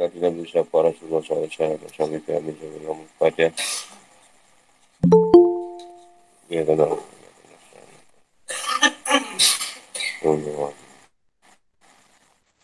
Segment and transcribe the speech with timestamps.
[0.00, 3.46] Kata Nabi Sapa Rasulullah SAW Sampai kami Sampai pada
[6.48, 6.64] Ya.
[6.64, 6.80] Kan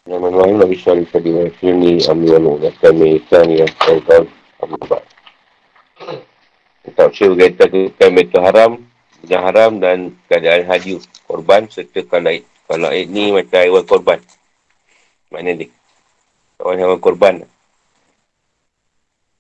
[0.09, 4.25] Nama Nabi Nabi Salih Fadi wa Fini Amri wa Nuh Kami Kami yang Kaitan
[4.65, 5.05] Abu Bakar
[6.89, 8.81] Tak usah berkaitan dengan metu haram
[9.21, 14.19] Benda haram dan keadaan haji Korban serta kalaid Kalaid ni macam hewan korban.
[15.31, 15.76] Mana dia
[16.57, 17.35] Kawan hewan korban.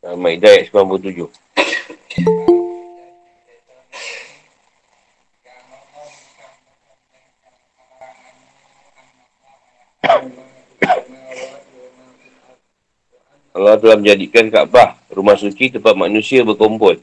[0.04, 1.32] Al-Ma'idah ayat 97.
[13.56, 17.00] Allah telah menjadikan Kaabah, rumah suci tempat manusia berkumpul.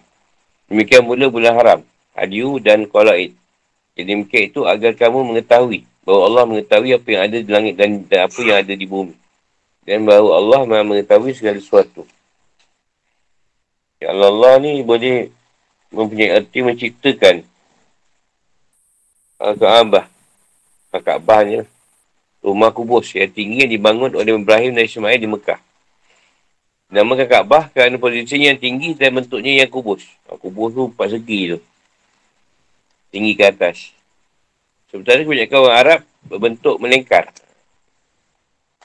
[0.70, 1.80] Demikian pula bulan haram,
[2.14, 3.34] hadiu dan kolaid.
[3.98, 8.06] Jadi demikian itu agar kamu mengetahui bahawa Allah mengetahui apa yang ada di langit dan,
[8.06, 9.23] dan apa yang ada di bumi.
[9.84, 12.08] Dan bahawa Allah maha mengetahui segala sesuatu.
[14.00, 15.32] Ya Allah, Allah ni boleh
[15.92, 17.44] mempunyai arti menciptakan
[19.44, 20.08] Al-Kaabah.
[20.96, 21.64] Al-Kaabah ni
[22.44, 25.60] rumah kubus yang tinggi yang dibangun oleh Ibrahim dan Ismail di Mekah.
[26.94, 30.06] Namakan Kaabah kerana posisinya yang tinggi dan bentuknya yang kubus.
[30.28, 31.60] Kubus tu empat segi tu.
[33.10, 33.92] Tinggi ke atas.
[34.94, 37.34] Sementara kebanyakan orang Arab berbentuk melingkar.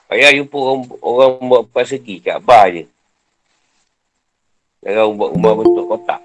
[0.08, 2.84] Payah jumpa orang, orang buat persegi, Kaabah je.
[4.80, 6.20] Jangan buat rumah bentuk kotak.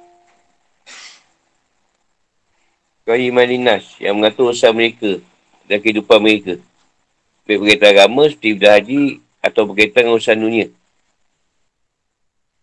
[3.04, 5.20] Kau iman dinas yang mengatur usaha mereka
[5.68, 6.56] dan kehidupan mereka.
[7.44, 9.02] Baik berkaitan agama seperti berhaji
[9.44, 10.72] atau berkaitan dengan usaha dunia.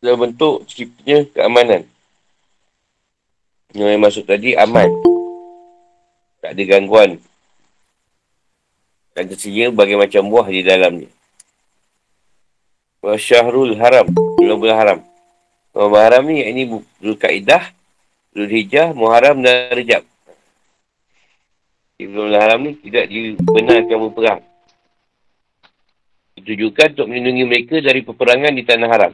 [0.00, 1.84] Dalam bentuk ciptanya keamanan.
[3.76, 4.88] Yang masuk tadi aman.
[6.40, 7.20] Tak ada gangguan
[9.14, 11.10] dan tersedia berbagai macam buah di dalamnya.
[13.02, 14.06] Wa syahrul haram.
[14.38, 14.98] Bulan bulan haram.
[15.74, 16.62] Bulan haram ni ini
[17.00, 17.72] Zul Kaidah,
[18.34, 20.02] Zul Hijjah, Muharram dan Rejab.
[21.98, 24.40] Di bulan haram ni tidak dibenarkan berperang.
[26.40, 29.12] Ditujukan untuk melindungi mereka dari peperangan di tanah haram.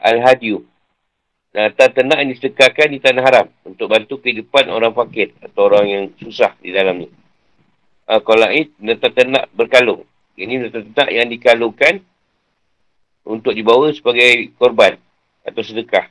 [0.00, 0.62] Al-Hadiyu.
[1.50, 6.54] Dan ternak yang di tanah haram untuk bantu kehidupan orang fakir atau orang yang susah
[6.62, 7.10] di dalamnya
[8.10, 10.02] uh, kolaid binatang ternak berkalung.
[10.34, 12.02] Ini ternak yang dikalungkan
[13.22, 14.98] untuk dibawa sebagai korban
[15.46, 16.10] atau sedekah.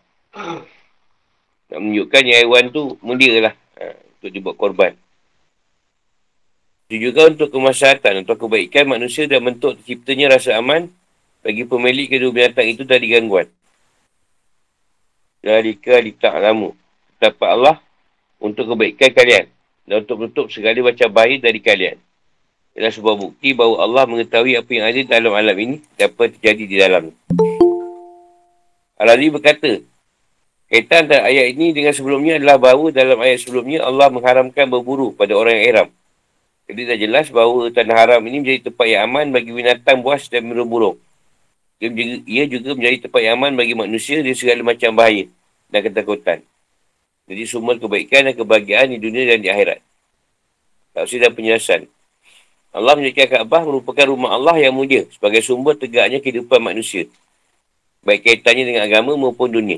[1.70, 4.94] Nak menunjukkan yang haiwan tu mulia lah uh, untuk dibuat korban.
[6.90, 10.90] Itu juga untuk kemaslahatan atau kebaikan manusia dan bentuk terciptanya rasa aman
[11.46, 13.46] bagi pemilik kedua binatang itu dari gangguan.
[15.46, 16.74] Jalika di ta'lamu.
[17.20, 17.78] Dapat Allah
[18.40, 19.46] untuk kebaikan kalian
[19.90, 21.98] dan untuk menutup segala macam bahaya dari kalian.
[22.78, 26.64] Ialah sebuah bukti bahawa Allah mengetahui apa yang ada dalam alam ini dan apa terjadi
[26.70, 27.04] di dalam.
[29.02, 29.82] Al-Ali berkata,
[30.70, 35.34] kaitan antara ayat ini dengan sebelumnya adalah bahawa dalam ayat sebelumnya Allah mengharamkan berburu pada
[35.34, 35.88] orang yang eram.
[36.70, 40.46] Jadi dah jelas bahawa tanah haram ini menjadi tempat yang aman bagi binatang buas dan
[40.46, 41.02] burung-burung.
[42.30, 45.26] Ia juga menjadi tempat yang aman bagi manusia dari segala macam bahaya
[45.74, 46.46] dan ketakutan.
[47.30, 49.80] Jadi sumber kebaikan dan kebahagiaan di dunia dan di akhirat.
[50.98, 51.86] Tafsir dan penjelasan.
[52.74, 57.06] Allah menjadikan Kaabah merupakan rumah Allah yang mulia sebagai sumber tegaknya kehidupan manusia.
[58.02, 59.78] Baik kaitannya dengan agama maupun dunia.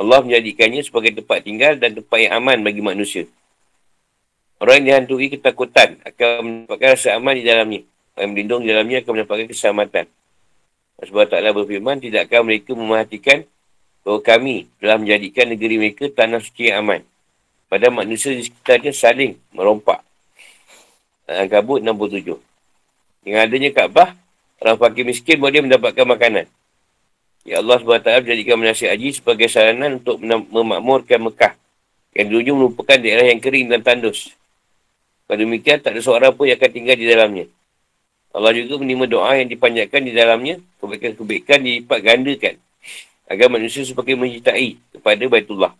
[0.00, 3.28] Allah menjadikannya sebagai tempat tinggal dan tempat yang aman bagi manusia.
[4.60, 7.80] Orang yang dihantui ketakutan akan mendapatkan rasa aman di dalamnya.
[8.16, 10.04] Orang yang berlindung di dalamnya akan mendapatkan keselamatan.
[11.00, 13.48] Sebab taklah berfirman, tidakkah mereka memerhatikan
[14.04, 17.00] bahawa kami telah menjadikan negeri mereka tanah suci yang aman.
[17.70, 20.02] Pada manusia di sekitarnya saling merompak.
[21.30, 22.34] Al-Kabut 67.
[23.22, 24.18] Dengan adanya Kaabah,
[24.58, 26.50] orang fakir miskin boleh mendapatkan makanan.
[27.46, 30.18] Ya Allah SWT menjadikan menasih haji sebagai saranan untuk
[30.50, 31.54] memakmurkan Mekah.
[32.10, 34.34] Yang dulunya merupakan daerah yang kering dan tandus.
[35.30, 37.46] Pada demikian, tak ada seorang pun yang akan tinggal di dalamnya.
[38.34, 40.58] Allah juga menerima doa yang dipanjatkan di dalamnya.
[40.82, 42.54] Kebaikan-kebaikan dilipat gandakan
[43.30, 45.72] agar manusia semakin mencintai kepada Baitullah.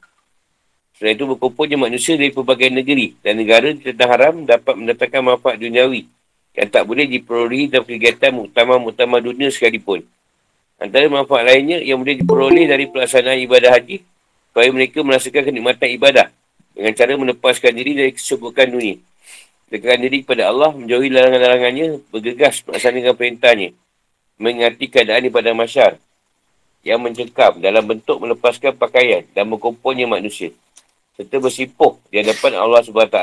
[0.94, 6.06] Selain itu, berkumpulnya manusia dari pelbagai negeri dan negara tanah haram dapat mendatangkan manfaat duniawi
[6.54, 10.06] yang tak boleh diperolehi dalam kegiatan muktamar-muktamar dunia sekalipun.
[10.78, 13.98] Antara manfaat lainnya yang boleh diperoleh dari pelaksanaan ibadah haji
[14.50, 16.26] supaya mereka merasakan kenikmatan ibadah
[16.72, 18.96] dengan cara melepaskan diri dari kesibukan dunia.
[19.70, 23.68] Dekatkan diri kepada Allah, menjauhi larangan-larangannya, bergegas melaksanakan perintahnya,
[24.34, 26.09] mengingati keadaan di pada masyarakat
[26.80, 30.52] yang mencekam dalam bentuk melepaskan pakaian dan berkumpulnya manusia.
[31.16, 33.18] Serta bersimpuh di hadapan Allah SWT.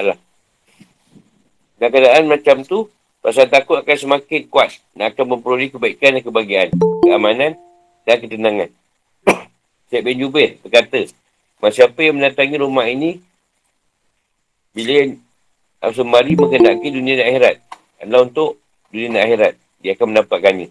[1.78, 2.90] Dan keadaan macam tu
[3.28, 6.70] Rasa takut akan semakin kuat dan akan memperoleh kebaikan dan kebahagiaan,
[7.04, 7.60] keamanan
[8.08, 8.70] dan ketenangan.
[9.92, 11.12] Syed bin Jubair berkata,
[11.68, 13.20] Siapa yang mendatangi rumah ini,
[14.72, 15.12] bila
[15.92, 17.56] sembari mengendaki dunia dan akhirat,
[18.00, 18.62] adalah untuk
[18.96, 19.54] dunia dan akhirat.
[19.84, 20.68] Dia akan mendapatkannya.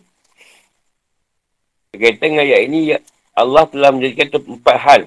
[1.97, 2.99] Berkaitan dengan ayat ini, ya,
[3.33, 5.01] Allah telah menjadikan empat hal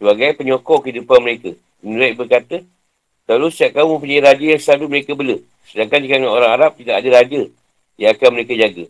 [0.00, 1.52] sebagai penyokong kehidupan mereka.
[1.84, 2.64] Menurut berkata,
[3.28, 5.36] selalu setiap kamu punya raja yang selalu mereka bela.
[5.68, 7.40] Sedangkan jika orang Arab tidak ada raja
[8.00, 8.84] yang akan mereka jaga.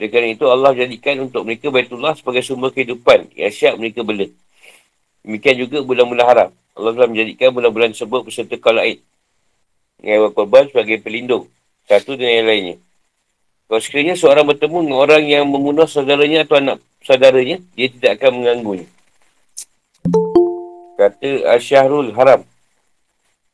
[0.00, 4.24] Oleh itu Allah jadikan untuk mereka Baitullah sebagai sumber kehidupan yang siap mereka bela.
[5.20, 6.50] Demikian juga bulan-bulan haram.
[6.72, 9.04] Allah telah menjadikan bulan-bulan tersebut beserta kalaid.
[10.00, 11.46] Dengan korban sebagai pelindung.
[11.86, 12.76] Satu dengan yang lainnya.
[13.72, 18.30] Kalau sekiranya seorang bertemu dengan orang yang membunuh saudaranya atau anak saudaranya, dia tidak akan
[18.36, 18.84] mengganggunya.
[21.00, 22.44] Kata Asyahrul Haram.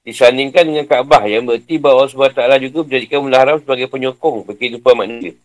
[0.02, 4.58] Disandingkan dengan Kaabah yang berarti bahawa Allah SWT juga menjadikan bulan haram sebagai penyokong bagi
[4.58, 5.38] kehidupan manusia.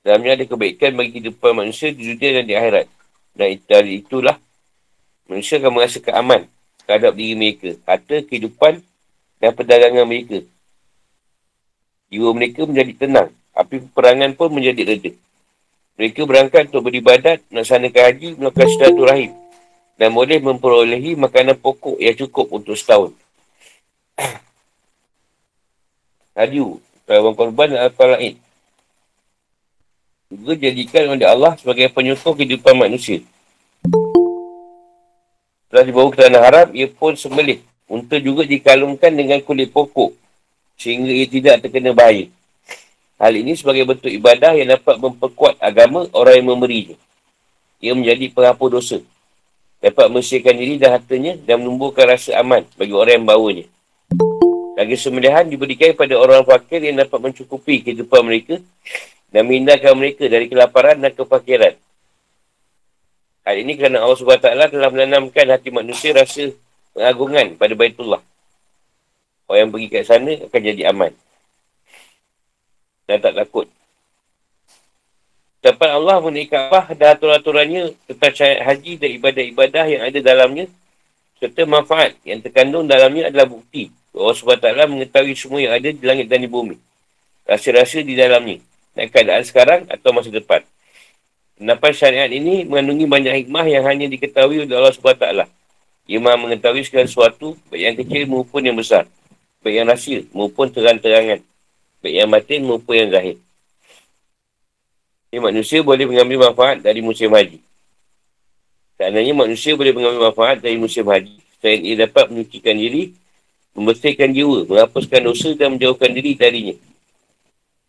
[0.00, 2.86] Dalamnya ada kebaikan bagi kehidupan manusia di dunia dan di akhirat.
[3.36, 4.40] Dan dari itulah
[5.28, 6.40] Manusia akan merasakan aman
[6.88, 8.80] terhadap diri mereka, harta, kehidupan
[9.36, 10.40] dan perdagangan mereka.
[12.08, 15.12] Jiwa mereka menjadi tenang, api peperangan pun menjadi reda.
[16.00, 19.32] Mereka berangkat untuk beribadat, melaksanakan haji, melakukan rahim
[20.02, 23.14] dan boleh memperolehi makanan pokok yang cukup untuk setahun.
[26.38, 28.34] Hadiu, kawan korban dan apa lain.
[30.32, 33.20] Juga jadikan oleh Allah sebagai penyokong kehidupan manusia.
[35.68, 37.60] Setelah dibawa ke tanah haram, ia pun sembelih.
[37.84, 40.16] Unta juga dikalungkan dengan kulit pokok.
[40.80, 42.32] Sehingga ia tidak terkena bahaya.
[43.22, 46.98] Hal ini sebagai bentuk ibadah yang dapat memperkuat agama orang yang memberinya.
[47.78, 48.98] Ia menjadi penghapus dosa.
[49.78, 53.66] Dapat membersihkan diri dan hartanya dan menumbuhkan rasa aman bagi orang yang bawanya.
[54.74, 58.58] Lagi sembelihan diberikan kepada orang fakir yang dapat mencukupi kehidupan mereka
[59.30, 61.78] dan menghindarkan mereka dari kelaparan dan kefakiran.
[63.46, 66.50] Hal ini kerana Allah SWT telah menanamkan hati manusia rasa
[66.90, 68.22] pengagungan pada Baitullah.
[69.46, 71.14] Orang yang pergi ke sana akan jadi aman.
[73.06, 73.66] Dan tak takut.
[75.62, 80.66] Tempat Allah mengenai Kaabah dan aturan-aturannya tentang syariat haji dan ibadah-ibadah yang ada dalamnya
[81.38, 86.28] serta manfaat yang terkandung dalamnya adalah bukti Allah SWT mengetahui semua yang ada di langit
[86.28, 86.76] dan di bumi.
[87.48, 88.60] Rasa-rasa di dalamnya.
[88.92, 90.60] Dan keadaan sekarang atau masa depan.
[91.56, 95.26] Pendapat syariat ini mengandungi banyak hikmah yang hanya diketahui oleh Allah SWT.
[96.12, 99.08] Ia maha mengetahui segala sesuatu, baik yang kecil maupun yang besar.
[99.64, 101.40] Baik yang rahsia maupun terang-terangan.
[102.02, 103.36] Baik yang batin maupun yang zahir.
[105.30, 107.62] Ini manusia boleh mengambil manfaat dari musim haji.
[108.98, 111.38] Seandainya manusia boleh mengambil manfaat dari musim haji.
[111.62, 113.14] Selain ia dapat menyucikan diri,
[113.72, 116.76] membersihkan jiwa, menghapuskan dosa dan menjauhkan diri darinya.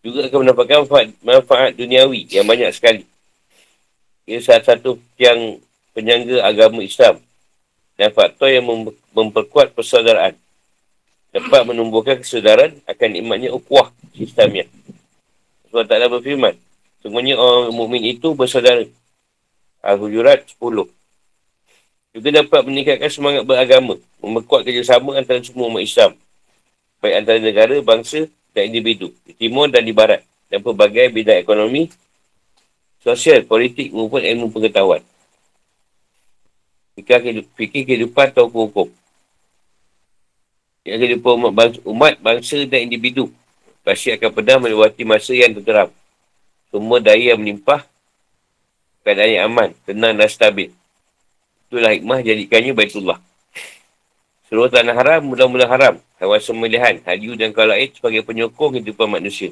[0.06, 3.04] Juga akan mendapatkan manfaat, manfaat duniawi yang banyak sekali.
[4.30, 5.58] Ia salah satu yang
[5.92, 7.20] penyangga agama Islam
[8.00, 10.38] dan faktor yang mem- memperkuat persaudaraan.
[11.34, 14.70] Dapat menumbuhkan kesedaran akan nikmatnya ukuah sistemnya.
[15.66, 16.54] Sebab taklah berfirman.
[17.02, 18.86] Semuanya orang mukmin itu bersaudara.
[19.82, 20.86] Al-Hujurat 10.
[22.14, 23.98] Juga dapat meningkatkan semangat beragama.
[24.22, 26.14] Memperkuat kerjasama antara semua umat Islam.
[27.02, 29.10] Baik antara negara, bangsa dan individu.
[29.26, 30.22] Di timur dan di barat.
[30.54, 31.90] Dan pelbagai bidang ekonomi,
[33.02, 35.02] sosial, politik maupun ilmu pengetahuan.
[36.94, 38.94] Fikir kehidupan atau hukum-hukum.
[40.84, 43.32] Yang kehidupan umat bangsa, umat, bangsa dan individu.
[43.84, 45.92] Pasti akan pernah melewati masa yang tergeram.
[46.72, 47.84] Semua daya yang melimpah,
[49.04, 50.72] keadaan yang aman, tenang dan stabil.
[51.68, 53.20] Itulah hikmah jadikannya Baitullah.
[54.48, 55.98] Seluruh tanah haram, mula-mula haram.
[56.20, 59.52] Hewan semelihan, hadiu dan kalaid sebagai penyokong kehidupan manusia.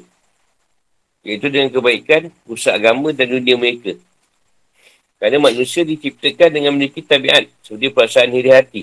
[1.26, 3.94] Iaitu dengan kebaikan, usaha agama dan dunia mereka.
[5.22, 8.82] Kerana manusia diciptakan dengan memiliki tabiat seperti perasaan hiri hati.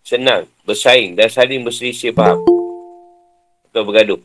[0.00, 2.40] Senang, bersaing dan saling berselisih faham.
[3.70, 4.20] Atau bergaduh.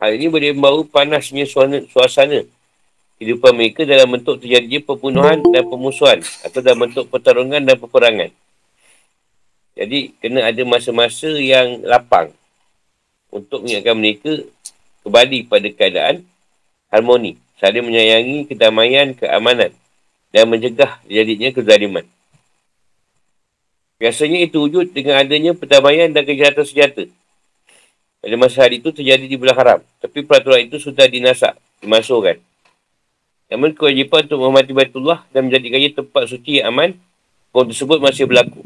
[0.00, 2.40] Hal ini boleh membawa panasnya suasana, suasana
[3.20, 8.32] kehidupan mereka dalam bentuk terjadinya pembunuhan dan pemusuhan atau dalam bentuk pertarungan dan peperangan.
[9.76, 12.32] Jadi, kena ada masa-masa yang lapang
[13.28, 14.32] untuk mengingatkan mereka
[15.04, 16.16] kembali pada keadaan
[16.88, 19.70] harmoni, saling menyayangi kedamaian, keamanan
[20.32, 22.08] dan mencegah jadinya kezaliman.
[24.00, 27.04] Biasanya itu wujud dengan adanya perdamaian dan kejahatan senjata.
[28.24, 29.80] Pada masa hari itu terjadi di bulan haram.
[30.00, 31.52] Tapi peraturan itu sudah dinasak,
[31.84, 32.40] dimasukkan.
[33.52, 36.96] Namun kewajipan untuk menghormati Baitullah dan menjadikannya tempat suci yang aman,
[37.52, 38.64] hukum tersebut masih berlaku.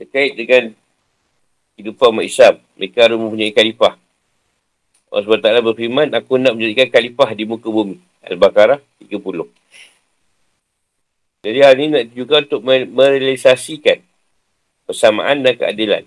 [0.00, 0.72] Terkait dengan
[1.76, 2.56] kehidupan umat Islam.
[2.80, 4.00] Mereka harus mempunyai khalifah.
[5.12, 8.00] Allah SWT berfirman, aku nak menjadikan khalifah di muka bumi.
[8.24, 9.12] Al-Baqarah 30.
[11.44, 14.00] Jadi hal ini nak juga untuk merealisasikan
[14.86, 16.04] persamaan dan keadilan.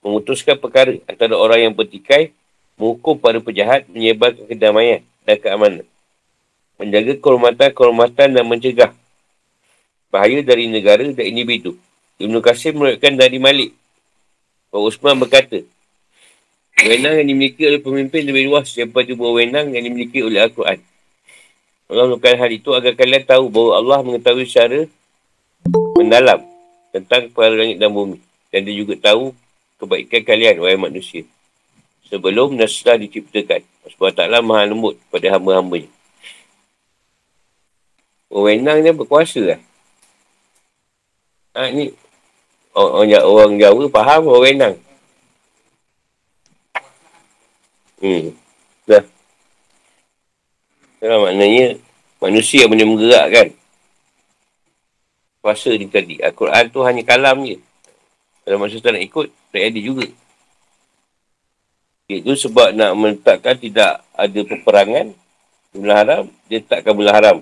[0.00, 2.32] Memutuskan perkara antara orang yang bertikai,
[2.80, 5.86] menghukum para pejahat, menyebarkan kedamaian dan keamanan.
[6.80, 8.92] Menjaga kehormatan-kehormatan dan mencegah
[10.10, 11.78] bahaya dari negara dan individu.
[12.20, 13.72] Ibn Qasim meruatkan dari Malik.
[14.68, 15.62] Bahawa Usman berkata,
[16.80, 20.80] Wenang yang dimiliki oleh pemimpin lebih luas daripada wenang yang dimiliki oleh Al-Quran.
[21.90, 24.86] Allah melakukan hal itu agar kalian tahu bahawa Allah mengetahui secara
[25.98, 26.38] mendalam
[26.94, 28.22] tentang perkara langit dan bumi.
[28.54, 29.34] Dan dia juga tahu
[29.82, 31.26] kebaikan kalian, wahai manusia.
[32.06, 33.66] Sebelum dan setelah diciptakan.
[33.90, 35.90] Sebab taklah maha lembut pada hamba-hambanya.
[38.30, 39.60] Wewenang dia berkuasa lah.
[41.58, 41.90] Ha, ni
[42.78, 44.78] orang, orang Jawa faham wewenang.
[47.98, 48.30] Hmm.
[48.86, 49.02] Dah.
[51.00, 51.80] Itulah maknanya
[52.20, 53.48] manusia yang boleh menggerakkan
[55.40, 56.20] kuasa ni tadi.
[56.20, 57.56] Al-Quran tu hanya kalam je.
[58.44, 60.04] Kalau manusia tak nak ikut, tak ada juga.
[62.04, 65.16] Itu sebab nak meletakkan tidak ada peperangan
[65.72, 67.36] bulan haram, dia takkan bulan haram.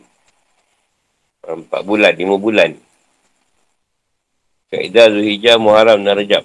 [1.43, 2.79] Empat bulan, lima bulan.
[4.69, 6.45] Kaedah Zuhijjah, Muharram dan Rajab.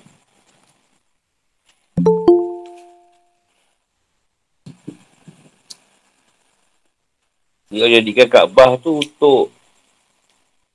[7.73, 9.49] Dia jadikan Kaabah tu untuk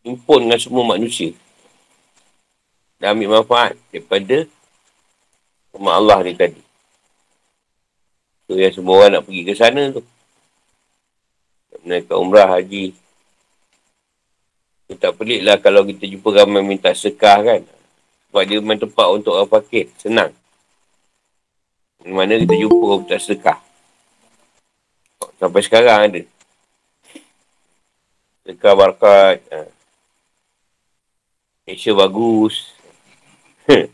[0.02, 1.30] impun dengan semua manusia.
[2.98, 4.50] Dan ambil manfaat daripada
[5.70, 6.58] rumah Allah ni tadi.
[8.50, 10.02] So yang semua orang nak pergi ke sana tu.
[11.70, 12.90] Nak menaikkan umrah, haji.
[14.90, 17.62] Itu tak pelik lah kalau kita jumpa ramai minta sekah kan.
[18.26, 19.94] Sebab dia main tempat untuk orang pakit.
[20.02, 20.34] Senang.
[22.02, 23.62] Mana kita jumpa orang minta sekah.
[25.38, 26.22] Sampai sekarang ada.
[28.48, 29.44] Dekat Barkat.
[29.52, 29.68] Ha.
[31.68, 32.72] Malaysia bagus.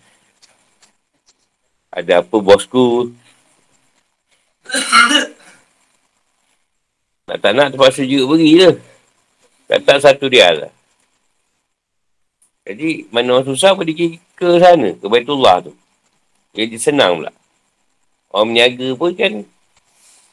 [1.98, 3.10] Ada apa bosku?
[7.24, 8.70] nak tak nak terpaksa juga pergi je.
[9.66, 10.70] Kata satu dia lah.
[12.62, 15.74] Jadi mana orang susah pergi ke sana, ke Baitullah tu.
[16.54, 17.34] Jadi senang pula.
[18.30, 19.42] Orang meniaga pun kan,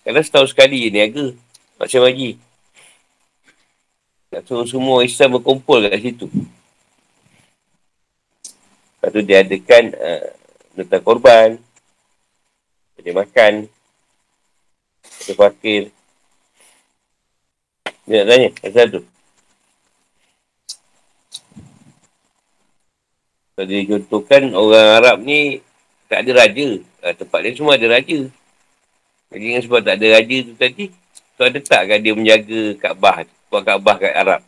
[0.06, 1.34] kadang setahun sekali niaga.
[1.82, 2.38] Macam lagi.
[4.32, 6.32] Tak suruh semua Islam berkumpul kat situ.
[8.96, 10.26] Lepas tu dia adakan uh,
[10.72, 11.60] nota korban.
[12.96, 13.68] Dia makan.
[15.28, 15.92] Dia fakir.
[18.08, 19.02] Dia nak tanya pasal tu.
[23.52, 25.60] Kalau dia contohkan orang Arab ni
[26.08, 26.80] tak ada raja.
[27.04, 28.32] Uh, tempat dia semua ada raja.
[29.28, 30.88] Jadi sebab tak ada raja tu tadi,
[31.36, 34.40] tu ada kan dia menjaga Kaabah tu buat Kaabah kat Arab.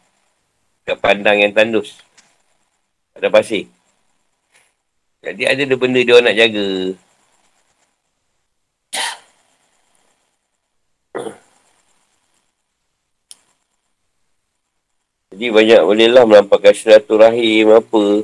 [0.88, 2.00] Kat pandang yang tandus.
[3.20, 3.68] Ada pasir.
[5.20, 6.96] Jadi ada ada benda dia nak jaga.
[15.36, 16.72] Jadi banyak bolehlah melampaukan
[17.20, 18.24] rahim apa.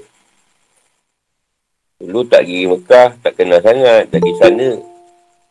[1.99, 4.07] Dulu tak pergi Mekah, tak kenal sangat.
[4.07, 4.79] Tak pergi sana.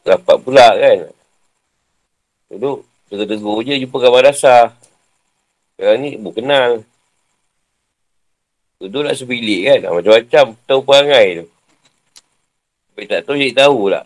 [0.09, 1.13] Rapat pula kan.
[2.49, 2.81] Dulu,
[3.13, 4.78] tegur-tegur je jumpa kat madrasah.
[5.79, 6.83] Sekarang ni ibu kenal.
[8.83, 9.87] Duduk nak sebilik kan.
[9.87, 11.47] Ah, macam-macam tahu perangai tu.
[12.91, 14.03] Tapi tak tahu jadi tahu lah.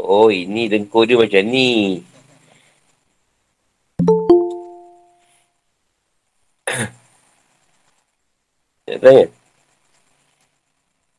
[0.00, 2.00] Oh ini dengkur dia macam ni.
[8.88, 9.28] Nak tanya.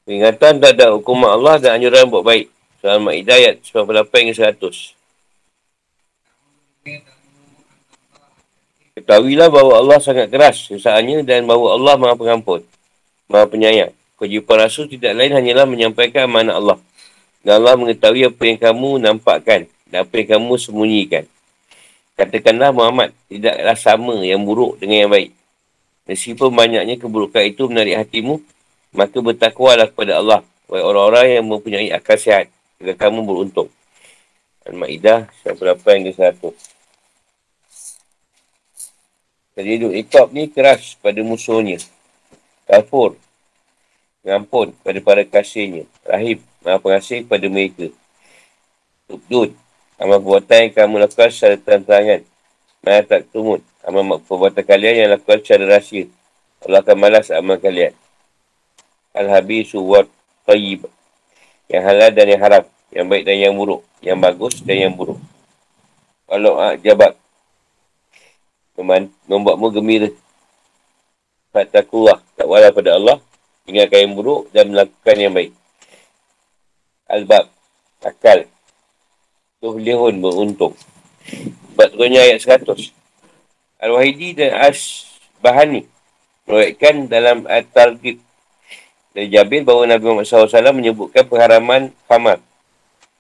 [0.10, 2.50] Peringatan tak ada hukum Allah dan anjuran buat baik.
[2.82, 4.98] Soal Ma'idah ayat 98 hingga 100.
[8.98, 12.66] Ketahuilah bahawa Allah sangat keras sesaannya dan bahawa Allah maha pengampun,
[13.30, 13.94] maha penyayang.
[14.18, 16.78] Kewajipan Rasul tidak lain hanyalah menyampaikan amanah Allah.
[17.46, 21.30] Dan Allah mengetahui apa yang kamu nampakkan dan apa yang kamu sembunyikan.
[22.18, 25.30] Katakanlah Muhammad, tidaklah sama yang buruk dengan yang baik.
[26.10, 28.42] Meskipun banyaknya keburukan itu menarik hatimu,
[28.98, 30.42] maka bertakwalah kepada Allah.
[30.66, 32.50] Baik orang-orang yang mempunyai akal sihat,
[32.82, 33.70] agar kamu beruntung.
[34.66, 36.77] Al-Ma'idah 98 hingga 100.
[39.58, 41.82] Jadi hidup ikab ni keras pada musuhnya.
[42.70, 43.18] Kafur.
[44.22, 45.90] Ngampun pada para kasihnya.
[46.06, 46.38] Rahim.
[46.62, 47.90] Maha pengasih kepada mereka.
[49.10, 49.58] Tubdud.
[49.98, 52.22] Amal perbuatan yang kamu lakukan secara terang-terangan.
[52.86, 53.66] Maha tak tumut.
[53.82, 56.06] Amal perbuatan kalian yang lakukan secara rahsia.
[56.62, 57.98] Allah akan malas amal kalian.
[59.18, 60.06] Al-Habisu wa
[60.46, 60.86] tayyib.
[61.66, 62.64] Yang halal dan yang haram.
[62.94, 63.82] Yang baik dan yang buruk.
[64.06, 65.18] Yang bagus dan yang buruk.
[66.30, 67.18] Kalau ah, jabat.
[68.78, 70.10] Membuatmu gembira.
[71.50, 72.22] Fatakullah.
[72.38, 73.18] Takwalah pada Allah.
[73.66, 75.52] Tinggalkan yang buruk dan melakukan yang baik.
[77.10, 77.50] Albab.
[78.06, 78.46] Akal.
[79.58, 80.78] Tuhlihun beruntung.
[81.74, 82.94] Sebab turunnya ayat 100.
[83.82, 85.86] Al-Wahidi dan As-Bahani
[86.48, 88.24] meruatkan dalam At-Targib
[89.12, 92.38] dari Jabir bahawa Nabi Muhammad SAW menyebutkan pengharaman khamar.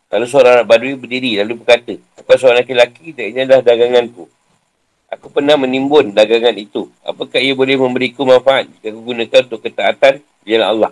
[0.07, 4.23] Lalu seorang anak badui berdiri lalu berkata, Apa seorang lelaki dan ini adalah daganganku.
[5.07, 6.91] Aku pernah menimbun dagangan itu.
[6.99, 10.91] Apakah ia boleh memberiku manfaat jika aku gunakan untuk ketaatan di Allah?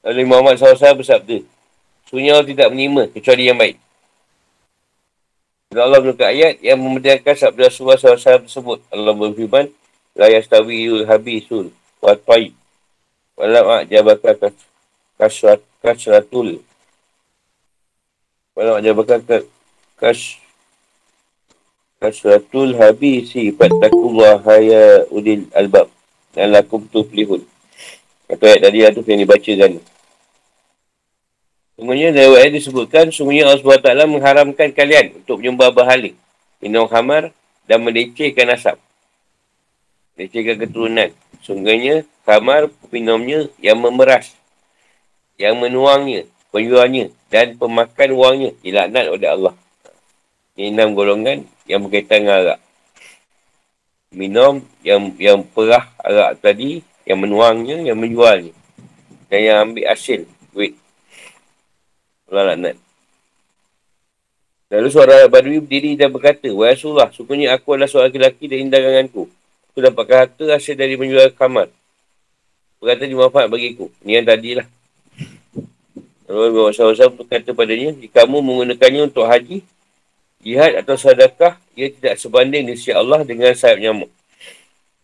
[0.00, 1.44] Lalu Muhammad SAW bersabda,
[2.08, 3.76] Sebenarnya Allah tidak menerima kecuali yang baik.
[5.70, 8.78] Dan Allah menuka ayat yang memediakan sabda Rasulullah SAW tersebut.
[8.90, 9.70] Allah berfirman,
[10.18, 11.70] La yastawi yul habisul
[12.02, 12.50] wa ta'i.
[13.38, 14.50] Walau a'jabaka
[15.14, 16.58] kasrat kasratul.
[18.58, 19.22] Walau a'jabaka
[20.00, 20.40] kas
[22.00, 25.92] kasratul habisi fattakullah haya udil albab.
[26.32, 27.44] Dan lakum tuflihun.
[28.30, 29.82] Kata ayat tadi lah tu yang dibacakan.
[31.76, 36.12] Semuanya dari ayat disebutkan, semuanya Allah SWT mengharamkan kalian untuk menyembah berhala,
[36.62, 37.34] minum khamar
[37.66, 38.76] dan melecehkan nasab.
[40.14, 41.10] Melecehkan keturunan.
[41.42, 44.36] Sungguhnya, khamar minumnya yang memeras,
[45.34, 49.54] yang menuangnya, penjualnya dan pemakan wangnya dilaknat oleh Allah.
[50.54, 52.58] Ini enam golongan yang berkaitan dengan arak.
[54.10, 58.50] Minum yang yang perah arak tadi, yang menuangnya, yang menjualnya.
[59.30, 60.74] Dan yang ambil hasil, duit.
[62.26, 62.74] Laknat.
[64.70, 69.26] Lalu suara Badui berdiri dan berkata, Wahai Rasulullah, sukanya aku adalah seorang lelaki dan indaganganku.
[69.70, 71.70] Aku dapatkan harta hasil dari menjual kamar.
[72.78, 73.90] Berkata dimanfaat bagiku.
[74.06, 74.66] Ini yang tadilah.
[76.30, 79.66] Lalu SAW berkata padanya, jika kamu menggunakannya untuk haji,
[80.40, 84.10] jihad atau sadakah, ia tidak sebanding di sisi Allah dengan sayap nyamuk.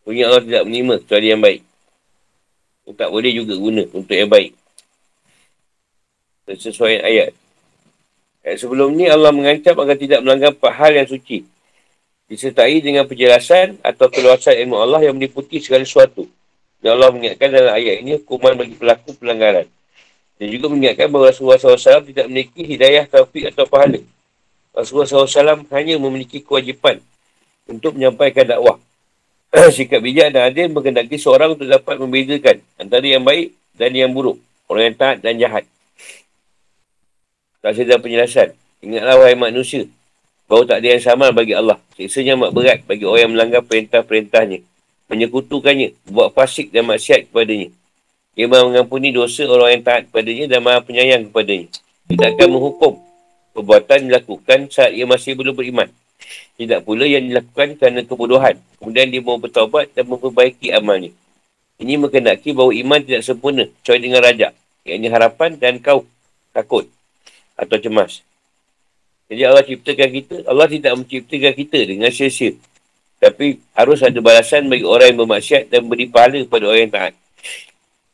[0.02, 1.60] Punya Allah tidak menerima kecuali yang baik.
[2.86, 4.54] Tak boleh juga guna untuk yang baik
[6.54, 7.34] sesuai ayat.
[8.46, 8.56] ayat.
[8.62, 11.42] Sebelum ni Allah mengancam agar tidak melanggar empat hal yang suci.
[12.30, 16.30] Disertai dengan penjelasan atau keluasan ilmu Allah yang meliputi segala sesuatu.
[16.78, 19.66] Dan Allah mengingatkan dalam ayat ini hukuman bagi pelaku pelanggaran.
[20.38, 23.98] Dan juga mengingatkan bahawa Rasulullah SAW tidak memiliki hidayah, taufik atau pahala.
[24.76, 27.00] Rasulullah SAW hanya memiliki kewajipan
[27.64, 28.76] untuk menyampaikan dakwah.
[29.76, 34.36] Sikap bijak dan adil mengendaki seorang untuk dapat membezakan antara yang baik dan yang buruk.
[34.68, 35.64] Orang yang taat dan jahat.
[37.64, 38.52] Tak sedar penjelasan.
[38.84, 39.88] Ingatlah wahai manusia.
[40.44, 41.80] Bahawa tak ada yang sama bagi Allah.
[41.96, 44.60] Siksanya amat berat bagi orang yang melanggar perintah-perintahnya.
[45.08, 45.96] Menyekutukannya.
[46.12, 47.72] Buat fasik dan maksiat kepadanya.
[48.36, 51.72] Ia mengampuni dosa orang yang taat kepadanya dan maha penyayang kepadanya.
[52.06, 53.05] Tidak akan menghukum
[53.56, 55.88] perbuatan dilakukan saat ia masih belum beriman.
[56.56, 58.60] Tidak pula yang dilakukan kerana kebodohan.
[58.76, 61.12] Kemudian dia mau bertaubat dan memperbaiki amalnya.
[61.76, 63.64] Ini mengendaki bahawa iman tidak sempurna.
[63.80, 64.48] Kecuali dengan raja.
[64.84, 66.04] Yang harapan dan kau
[66.52, 66.88] takut
[67.56, 68.24] atau cemas.
[69.26, 72.54] Jadi Allah ciptakan kita, Allah tidak menciptakan kita dengan sia-sia.
[73.16, 77.14] Tapi harus ada balasan bagi orang yang bermaksiat dan beri pahala kepada orang yang taat.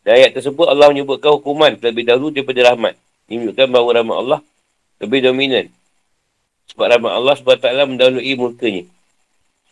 [0.02, 2.94] Dan ayat tersebut Allah menyebutkan hukuman terlebih dahulu daripada rahmat.
[3.28, 4.40] Ini menunjukkan bahawa rahmat Allah
[5.02, 5.66] lebih dominan.
[6.70, 8.86] Sebab rahmat Allah SWT mendahului murkanya.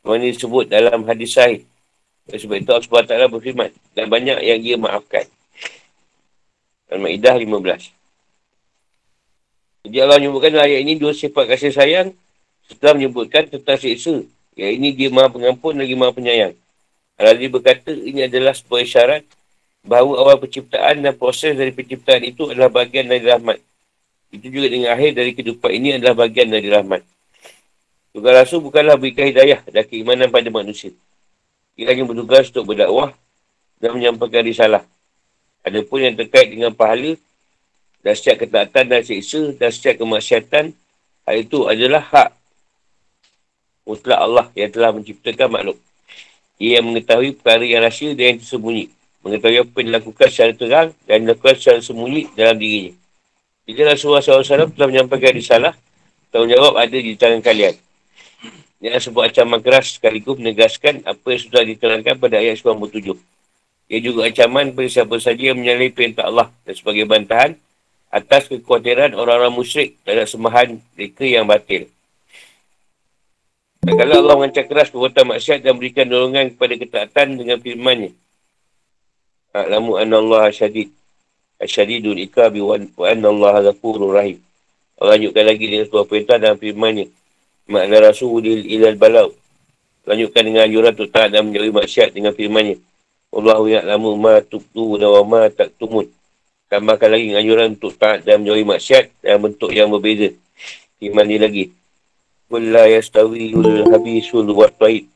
[0.03, 1.63] Semua ini disebut dalam hadis sahih.
[2.29, 3.71] Sebab itu Allah SWT berfirman.
[3.95, 5.25] Dan banyak yang ia maafkan.
[6.91, 7.95] Al-Ma'idah 15.
[9.87, 12.13] Jadi Allah menyebutkan ayat ini dua sifat kasih sayang
[12.69, 14.27] setelah menyebutkan tentang siksa.
[14.59, 16.53] Yang ini dia maha pengampun lagi maha penyayang.
[17.17, 19.25] al berkata ini adalah sebuah isyarat
[19.81, 23.70] bahawa awal penciptaan dan proses dari penciptaan itu adalah bagian dari rahmat.
[24.31, 27.03] Itu juga dengan akhir dari kehidupan ini adalah bagian dari rahmat.
[28.11, 30.91] Tugas Rasul bukanlah berikan hidayah dan keimanan pada manusia.
[31.79, 33.15] Ia hanya bertugas untuk berdakwah
[33.79, 34.83] dan menyampaikan risalah.
[35.63, 37.15] Adapun yang terkait dengan pahala
[38.01, 40.73] dan setiap ketaatan dan siksa dan setiap kemaksiatan
[41.29, 42.31] hal itu adalah hak
[43.85, 45.79] mutlak Allah yang telah menciptakan makhluk.
[46.61, 48.87] Ia yang mengetahui perkara yang rahsia dan yang tersembunyi.
[49.21, 52.93] Mengetahui apa yang dilakukan secara terang dan dilakukan secara sembunyi dalam dirinya.
[53.71, 55.79] Jika Rasulullah SAW telah menyampaikan risalah,
[56.35, 57.79] tanggungjawab ada di tangan kalian.
[58.83, 63.15] Ini adalah sebuah ancaman keras sekaligus menegaskan apa yang sudah diterangkan pada ayat 97.
[63.95, 67.55] Ia juga ancaman kepada siapa saja yang menyalahi perintah Allah dan sebagai bantahan
[68.11, 71.87] atas kekhawatiran orang-orang musyrik terhadap sembahan mereka yang batil.
[73.87, 78.11] Dan kalau Allah mengancam keras perbuatan maksiat dan berikan dorongan kepada ketaatan dengan firmannya.
[79.55, 80.91] A'lamu anna Allah syadid.
[81.61, 84.41] Asyadidul ikabi wa anna Allah ghafurur rahim.
[84.97, 87.09] Lanjutkan lagi dengan sebuah perintah dalam firman-Nya.
[87.69, 89.37] Makna rasulil ilal balau.
[90.09, 92.81] Lanjutkan dengan anjuran untuk taat dan menjauhi maksiat dengan firman-Nya.
[93.31, 96.09] Allahu ya'lamu ma tubtu wa ma taktumun.
[96.73, 100.33] Tambahkan lagi anjuran untuk taat dan menjauhi maksiat dalam bentuk yang berbeza.
[100.97, 101.65] Firman ni lagi.
[102.49, 105.09] Qul la yastawiyul habisul wa ta'id.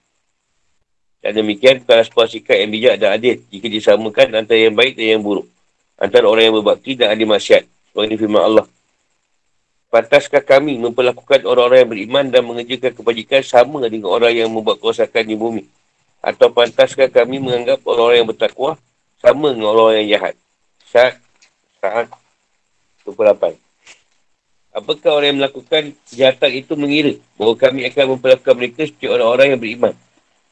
[1.25, 5.17] Dan demikian bukanlah sebuah sikap yang bijak dan adil jika disamakan antara yang baik dan
[5.17, 5.49] yang buruk.
[5.95, 7.67] Antara orang yang berbakti dan ahli masyarakat.
[7.91, 8.67] Sebagai firman Allah.
[9.89, 15.23] Pantaskah kami memperlakukan orang-orang yang beriman dan mengerjakan kebajikan sama dengan orang yang membuat kerosakan
[15.23, 15.63] di bumi?
[16.19, 18.75] Atau pantaskah kami menganggap orang-orang yang bertakwa
[19.23, 20.35] sama dengan orang-orang yang jahat?
[20.91, 21.15] Saat,
[21.79, 22.07] saat
[23.07, 23.55] 28.
[24.75, 29.61] Apakah orang yang melakukan kejahatan itu mengira bahawa kami akan memperlakukan mereka seperti orang-orang yang
[29.63, 29.95] beriman?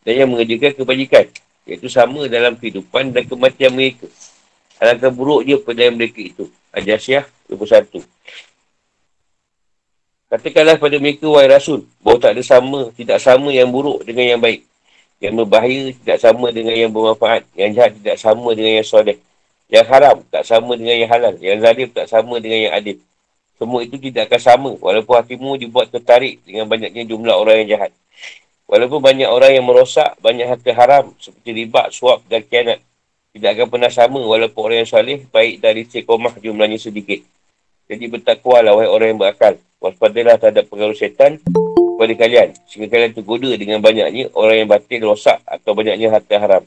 [0.03, 1.27] dan yang mengerjakan kebajikan.
[1.63, 4.11] Iaitu sama dalam kehidupan dan kematian mereka.
[4.83, 6.51] Alangkah buruknya perdaya mereka itu.
[6.75, 8.03] Ajasyah 21.
[10.27, 14.41] Katakanlah pada mereka, wahai Rasul, bahawa tak ada sama, tidak sama yang buruk dengan yang
[14.43, 14.67] baik.
[15.23, 17.47] Yang berbahaya tidak sama dengan yang bermanfaat.
[17.55, 19.19] Yang jahat tidak sama dengan yang soleh.
[19.71, 21.35] Yang haram tak sama dengan yang halal.
[21.39, 22.99] Yang zalim tak sama dengan yang adil.
[23.63, 27.95] Semua itu tidak akan sama walaupun hatimu dibuat tertarik dengan banyaknya jumlah orang yang jahat.
[28.67, 32.83] Walaupun banyak orang yang merosak, banyak harta haram seperti riba, suap dan kianat.
[33.33, 37.25] Tidak akan pernah sama walaupun orang yang salih, baik dari sekomah jumlahnya sedikit.
[37.89, 39.57] Jadi bertakwa lah wahai orang yang berakal.
[39.81, 42.53] Waspadalah terhadap pengaruh setan kepada kalian.
[42.69, 46.63] Sehingga kalian tergoda dengan banyaknya orang yang batin, rosak atau banyaknya harta haram.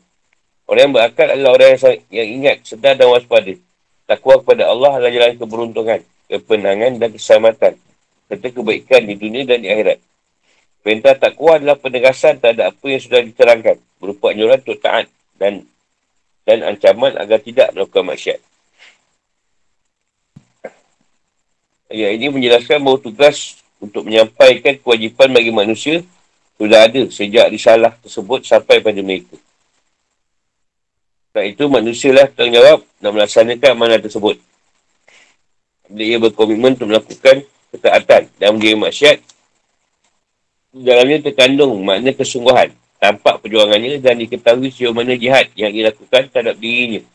[0.66, 3.54] Orang yang berakal adalah orang yang, yang ingat, sedar dan waspada.
[4.10, 6.00] Takwa kepada Allah adalah jalan keberuntungan,
[6.34, 7.74] kepenangan dan keselamatan.
[8.26, 10.02] Serta kebaikan di dunia dan di akhirat.
[10.82, 13.78] Perintah takwa adalah penegasan terhadap apa yang sudah diterangkan.
[14.02, 15.06] Berupa anjuran untuk taat
[15.38, 15.62] dan
[16.46, 18.40] dan ancaman agar tidak melakukan maksiat.
[21.90, 26.02] Ayat ini menjelaskan bahawa tugas untuk menyampaikan kewajipan bagi manusia
[26.56, 29.36] sudah ada sejak risalah tersebut sampai pada mereka.
[31.36, 34.40] Sebab itu manusialah tanggungjawab dan melaksanakan amanah tersebut.
[35.92, 37.44] Bila ia berkomitmen untuk melakukan
[37.76, 39.18] ketaatan dan menjadi maksiat,
[40.72, 42.72] dalamnya terkandung makna kesungguhan,
[43.06, 47.06] tampak perjuangannya dan diketahui sejauh mana jihad yang dilakukan terhadap dirinya.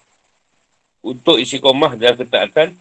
[1.03, 2.79] Untuk isi komah dalam ketaatan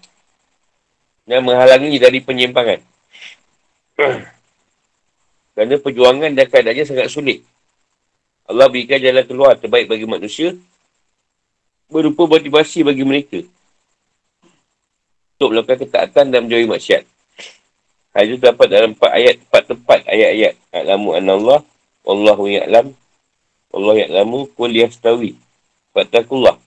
[1.25, 2.77] dan menghalangi dari penyimpangan.
[5.57, 7.41] Kerana perjuangan dan keadaannya sangat sulit.
[8.45, 10.53] Allah berikan jalan keluar terbaik bagi manusia
[11.89, 13.41] berupa motivasi bagi mereka
[15.37, 17.03] untuk melakukan ketaatan dan menjauhi maksiat.
[18.13, 20.53] Hal itu dapat dalam empat ayat, empat tempat ayat-ayat.
[20.73, 21.61] A'lamu Allah,
[22.07, 22.95] Wallahu ya'lam,
[23.75, 25.37] Allah ya'lamu, kul yastawi.
[25.93, 26.57] Fatakullah.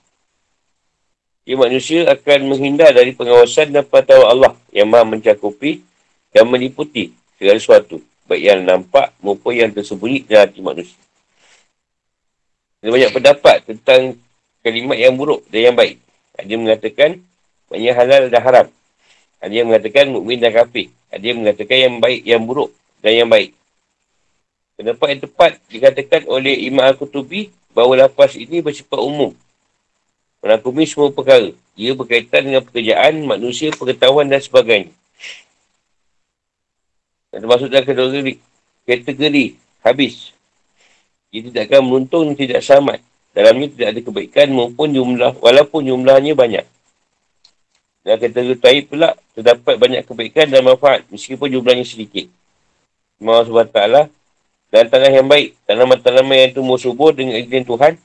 [1.43, 5.83] Ia manusia akan menghindar dari pengawasan dan pantauan Allah yang maha mencakupi
[6.31, 7.99] dan meliputi segala sesuatu.
[8.31, 10.99] Baik yang nampak maupun yang tersembunyi dalam hati manusia.
[12.79, 14.03] Ada banyak pendapat tentang
[14.63, 15.99] kalimat yang buruk dan yang baik.
[16.39, 17.11] Ada mengatakan
[17.67, 18.67] banyak halal dan haram.
[19.43, 20.95] Ada yang mengatakan mukmin dan kafir.
[21.11, 22.71] Ada yang mengatakan yang baik, yang buruk
[23.03, 23.51] dan yang baik.
[24.83, 29.31] Pendapat yang tepat dikatakan oleh Imam Al-Qutubi bahawa lapas ini bersifat umum.
[30.43, 31.55] Menakumi semua perkara.
[31.79, 34.91] Ia berkaitan dengan pekerjaan, manusia, pengetahuan dan sebagainya.
[37.31, 38.43] Dan termasuk dalam kategori,
[38.83, 39.47] kategori
[39.87, 40.35] habis.
[41.31, 43.07] Ia tidak akan menuntung tidak selamat.
[43.31, 46.67] Dalamnya tidak ada kebaikan maupun jumlah, walaupun jumlahnya banyak.
[48.03, 52.27] Dan kategori taib pula terdapat banyak kebaikan dan manfaat meskipun jumlahnya sedikit.
[53.23, 54.22] Allah SWT
[54.73, 58.01] dan tanah yang baik, tanaman-tanaman yang tumbuh subur dengan izin Tuhan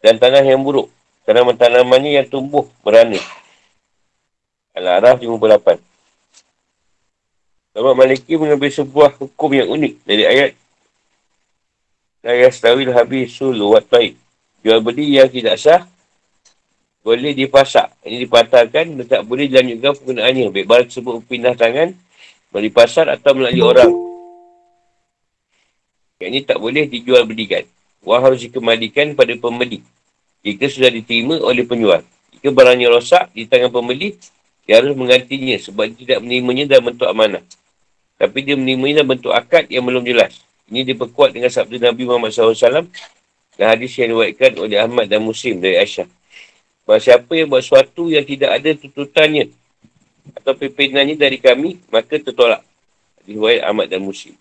[0.00, 0.88] dan tanah yang buruk,
[1.28, 3.20] tanaman-tanamannya yang tumbuh berani.
[4.72, 5.76] Al-Araf 58
[7.76, 10.50] Selamat Maliki mengambil sebuah hukum yang unik dari ayat
[12.24, 14.16] La yastawil habisul taib.
[14.64, 15.84] Jual beli yang tidak sah
[17.04, 17.92] boleh dipasak.
[18.02, 20.50] Ini dipatahkan dan tak boleh dilanjutkan penggunaannya.
[20.50, 21.94] Baik barang tersebut pindah tangan
[22.50, 24.05] melalui pasar atau melalui orang.
[26.16, 27.64] Yang ini tak boleh dijual belikan.
[28.00, 29.84] Wah harus dikembalikan pada pembeli.
[30.40, 32.00] Jika sudah diterima oleh penjual.
[32.32, 34.16] Jika barangnya rosak di tangan pembeli,
[34.64, 37.44] dia harus menggantinya sebab dia tidak menerimanya dalam bentuk amanah.
[38.16, 40.40] Tapi dia menerimanya dalam bentuk akad yang belum jelas.
[40.72, 42.88] Ini diperkuat dengan sabda Nabi Muhammad SAW
[43.56, 46.08] dan hadis yang diwakilkan oleh Ahmad dan Muslim dari Aisyah.
[46.86, 49.50] Bahawa siapa yang buat sesuatu yang tidak ada tuntutannya
[50.38, 52.62] atau pimpinannya dari kami, maka tertolak.
[53.26, 54.38] Riwayat Ahmad dan Muslim.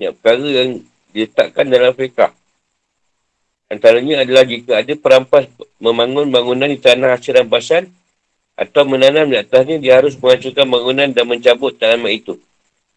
[0.00, 0.80] Ini perkara yang
[1.12, 2.32] diletakkan dalam fiqah.
[3.72, 5.48] Antaranya adalah jika ada perampas
[5.80, 7.88] membangun bangunan di tanah hasil rampasan
[8.52, 12.36] atau menanam di atasnya, dia harus menghancurkan bangunan dan mencabut tanaman itu.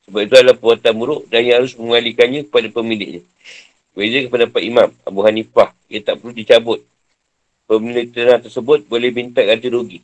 [0.06, 3.22] Sebab itu adalah perbuatan buruk dan ia harus mengalihkannya kepada pemiliknya.
[3.96, 6.84] Beza kepada Pak Imam Abu Hanifah, ia tak perlu dicabut.
[7.66, 10.04] Pemilik tanah tersebut boleh minta ganti rugi.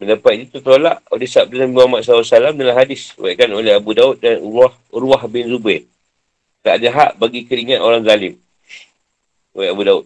[0.00, 3.12] Pendapat ini tertolak oleh sabda Nabi Muhammad SAW dalam hadis.
[3.20, 5.84] Buatkan oleh Abu Daud dan Urwah, Urwah bin Zubair.
[6.64, 8.40] Tak ada hak bagi keringat orang zalim.
[9.52, 10.04] Buat Abu Daud.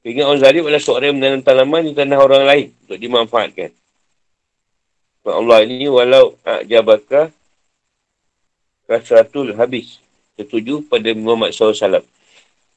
[0.00, 3.70] Keringat orang zalim adalah seorang yang menanam tanaman di tanah orang lain untuk dimanfaatkan.
[5.28, 7.28] Allah ini walau jabakah
[8.88, 10.00] kasratul habis
[10.40, 12.00] setuju pada Muhammad SAW.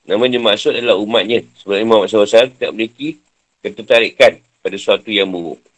[0.04, 1.48] Namanya maksud adalah umatnya.
[1.56, 3.16] Sebenarnya Muhammad SAW tidak memiliki
[3.64, 5.71] ketertarikan pada sesuatu yang buruk.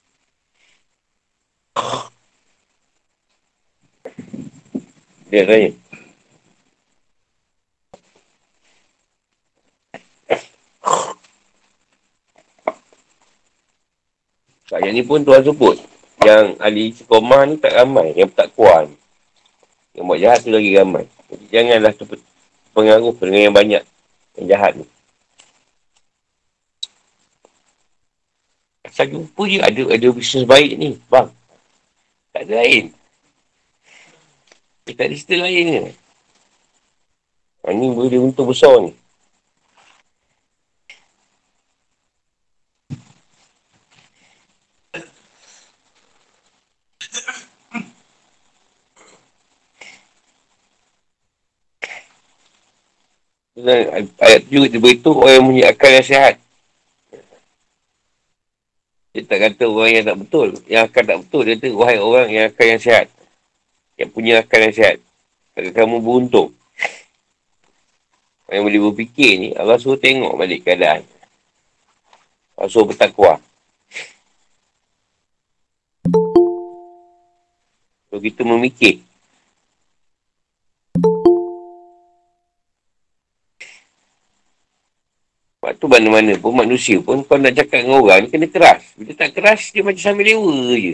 [5.34, 5.74] Dia tanya.
[14.74, 15.82] Ayat ni pun Tuhan sebut.
[16.22, 18.14] Yang ahli sekomah ni tak ramai.
[18.14, 18.94] Yang tak kuat.
[19.98, 21.10] Yang buat jahat tu lagi ramai.
[21.34, 21.94] Jadi janganlah
[22.78, 23.82] pengaruh dengan yang banyak
[24.38, 24.86] yang jahat ni.
[28.86, 31.02] Asal jumpa je ada, ada bisnes baik ni.
[31.10, 31.34] Bang.
[32.38, 32.94] Tak ada lain.
[34.84, 35.80] Eh, tak ada cerita lain ni.
[37.64, 38.92] Ha, ni boleh untung besar ni.
[53.54, 56.36] Dan ayat tu dia beritahu orang yang punya akal yang sihat.
[59.16, 60.48] Dia tak kata orang yang tak betul.
[60.68, 61.42] Yang akal tak betul.
[61.48, 63.08] Dia kata, wahai orang yang akal yang sihat.
[63.98, 64.98] Yang punya akal yang sihat.
[65.54, 66.50] Kata kamu beruntung.
[68.50, 71.02] Yang boleh berfikir ni, Allah suruh tengok balik keadaan.
[72.54, 73.42] Allah suruh bertakwa.
[78.14, 79.02] So, kita memikir.
[85.58, 88.84] Sebab tu mana-mana pun manusia pun kau nak cakap dengan orang ni kena keras.
[89.00, 90.94] Bila tak keras, dia macam sambil lewa je.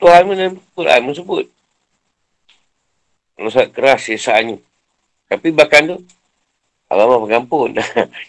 [0.00, 1.46] Tuhan pun dalam Quran pun sebut.
[3.34, 4.56] Kalau sangat keras sesanya.
[5.26, 5.98] Tapi bahkan tu,
[6.86, 7.74] Allah maha pengampun.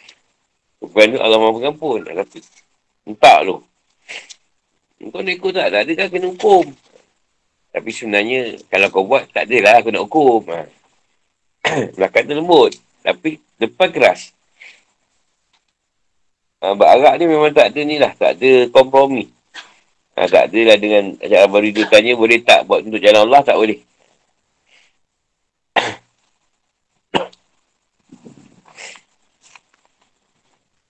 [0.82, 2.00] Bukan tu Allah maha pengampun.
[2.02, 2.38] Tapi,
[3.06, 3.58] entah tu.
[5.06, 5.68] Kau nak ikut tak?
[5.70, 6.66] Tak ada kan kena hukum.
[7.76, 10.42] Tapi sebenarnya, kalau kau buat, tak adalah aku nak hukum.
[10.50, 10.60] Ha.
[12.00, 12.72] Belakang tu lembut.
[13.04, 14.32] Tapi, depan keras.
[16.64, 18.16] Ha, Arak ni memang tak ada ni lah.
[18.16, 19.28] Tak ada kompromi.
[20.16, 21.20] Ha, tak ada lah dengan
[21.52, 23.44] baru dia tanya boleh tak buat untuk jalan Allah.
[23.44, 23.84] Tak boleh.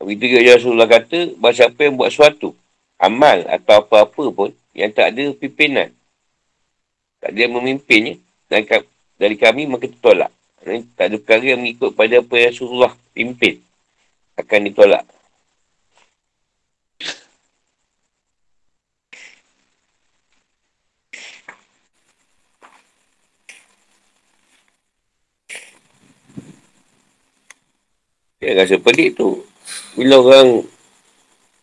[0.05, 2.53] Begitu juga Rasulullah kata, bahawa siapa yang buat sesuatu,
[3.01, 5.89] amal atau apa-apa pun, yang tak ada pimpinan,
[7.17, 8.61] tak ada yang memimpinnya, dan
[9.17, 10.29] dari kami maka tertolak.
[10.93, 13.65] Tak ada perkara yang mengikut pada apa yang Rasulullah pimpin,
[14.37, 15.05] akan ditolak.
[28.37, 29.41] Dia rasa pelik tu.
[29.95, 30.67] Bila orang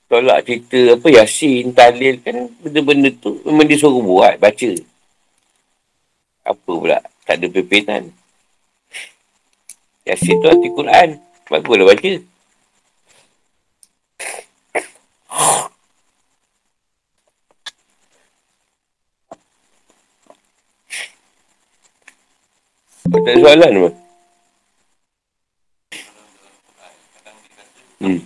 [0.09, 4.71] tolak cerita apa Yasin, Talil kan benda-benda tu memang dia suruh buat, baca.
[6.49, 6.99] Apa pula?
[7.29, 8.09] Tak ada pimpinan.
[10.09, 11.21] Yasin tu arti Quran.
[11.53, 12.13] Baguslah baca.
[23.13, 23.95] Tak ada soalan pun.
[28.03, 28.19] Hmm.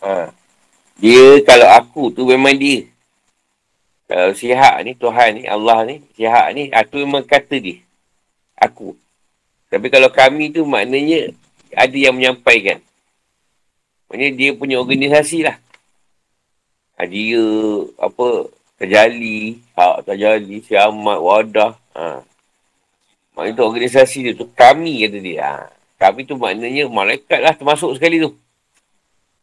[0.00, 0.32] Ha.
[1.04, 2.88] Dia kalau aku tu memang dia.
[4.08, 7.76] Kalau sihat ni, Tuhan ni, Allah ni, sihat ni, aku memang kata dia.
[8.56, 8.96] Aku.
[9.68, 11.28] Tapi kalau kami tu maknanya
[11.76, 12.80] ada yang menyampaikan.
[14.08, 15.60] Maknanya dia punya organisasi lah.
[16.96, 17.44] Ha, dia,
[18.00, 18.48] apa,
[18.80, 21.76] terjali, hak terjali, siamat, wadah.
[21.92, 22.24] Ha.
[23.36, 25.36] Maknanya tu organisasi dia tu, kami kata dia.
[25.44, 25.52] Ha.
[26.00, 28.32] Kami tu maknanya malaikat lah termasuk sekali tu.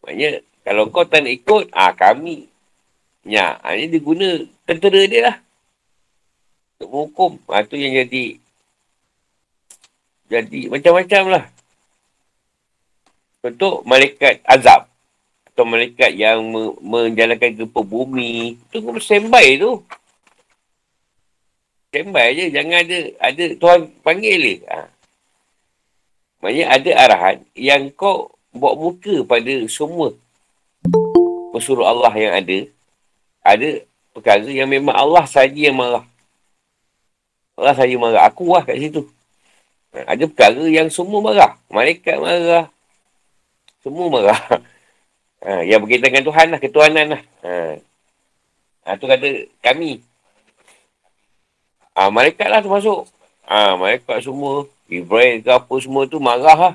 [0.01, 2.45] Maknanya kalau kau tak nak ikut, ah kami.
[3.25, 4.29] Ya, ini dia guna
[4.65, 5.35] tentera dia lah.
[6.77, 7.31] Untuk menghukum.
[7.49, 8.41] Ah, tu yang jadi
[10.31, 11.43] jadi macam-macam lah.
[13.43, 14.87] Untuk malaikat azab.
[15.51, 18.55] Atau malaikat yang me- menjalankan gempa bumi.
[18.71, 19.83] Tu kau standby tu.
[21.91, 22.45] Standby je.
[22.55, 24.57] Jangan ada, ada Tuhan panggil dia.
[24.71, 24.87] Ha.
[26.41, 30.15] Maksudnya ada arahan yang kau buat muka pada semua
[31.51, 32.59] pesuruh Allah yang ada.
[33.43, 33.83] Ada
[34.15, 36.07] perkara yang memang Allah saja yang marah.
[37.59, 38.23] Allah saja marah.
[38.31, 39.05] Aku lah kat situ.
[39.91, 41.59] Ada perkara yang semua marah.
[41.67, 42.65] Malaikat marah.
[43.83, 44.41] Semua marah.
[45.41, 46.59] Ha, yang berkaitan dengan Tuhan lah.
[46.61, 47.21] Ketuhanan lah.
[47.41, 47.81] Ha.
[48.85, 50.05] ha tu kata kami.
[51.97, 53.09] Ha, malaikat lah termasuk.
[53.49, 54.69] Ha, malaikat semua.
[54.85, 56.73] Ibrahim ke apa semua tu marah lah.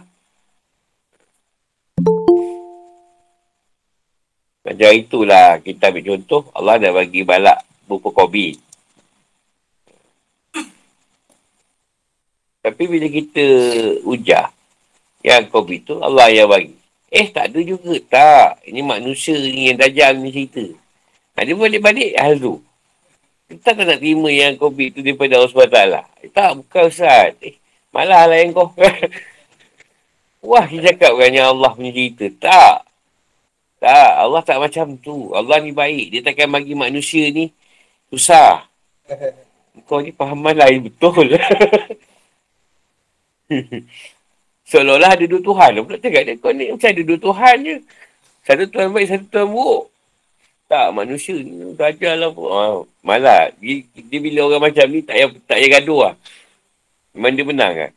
[4.67, 6.43] Macam itulah kita ambil contoh.
[6.51, 8.59] Allah dah bagi balak berupa COVID.
[12.67, 13.47] Tapi bila kita
[14.03, 14.51] ujah
[15.23, 16.75] yang COVID tu Allah yang bagi.
[17.15, 17.95] Eh tak ada juga.
[18.11, 18.67] Tak.
[18.67, 20.67] Ini manusia ni yang dajal ni cerita.
[21.39, 22.59] Nah, dia balik-balik hal tu.
[23.47, 26.27] Kita tak nak terima yang COVID tu daripada Allah SWT.
[26.27, 27.39] Eh, tak, bukan Ustaz.
[27.39, 27.55] Eh,
[27.95, 28.75] malah lah yang kau.
[30.51, 32.27] Wah, dia cakap kan yang Allah punya cerita.
[32.43, 32.86] Tak.
[33.87, 35.31] Tak, Allah tak macam tu.
[35.31, 36.11] Allah ni baik.
[36.11, 37.55] Dia takkan bagi manusia ni
[38.11, 38.67] susah.
[39.87, 41.31] Kau ni fahaman lain betul.
[44.67, 45.87] Seolah-olah ada dua Tuhan.
[45.87, 47.77] Pula cakap dia, kau ni macam ada dua Tuhan je.
[48.43, 49.85] Satu Tuhan baik, satu Tuhan buruk.
[50.67, 52.35] Tak, manusia ni belajar lah.
[52.35, 56.15] Ah, malah, dia, dia, bila orang macam ni, tak payah, tak payah gaduh lah.
[57.15, 57.93] Memang dia menang kan.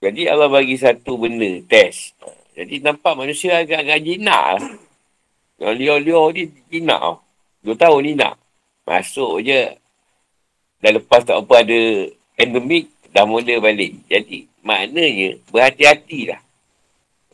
[0.00, 2.16] Jadi Allah bagi satu benda, test.
[2.56, 4.64] Jadi nampak manusia agak-agak jinak lah.
[5.60, 6.42] Yang liur-liur ni
[6.72, 7.16] jinak lah.
[7.60, 8.40] Dua tahun ni nak.
[8.88, 9.76] Masuk je.
[10.80, 11.80] Dah lepas tak apa ada
[12.40, 14.00] endemik, dah mula balik.
[14.08, 16.40] Jadi maknanya berhati-hati lah.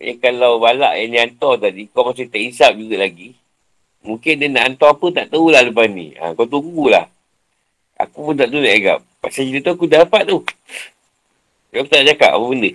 [0.03, 3.39] Eh, kalau balak yang hantar tadi, kau masih tak insap juga lagi.
[4.03, 6.11] Mungkin dia nak hantar apa tak tahulah lepas ni.
[6.19, 7.07] Ha, kau tunggulah.
[8.03, 8.99] Aku pun tak tahu nak agap.
[9.23, 10.43] Pasal cerita tu aku dapat tu.
[11.71, 12.75] Aku tak cakap apa benda.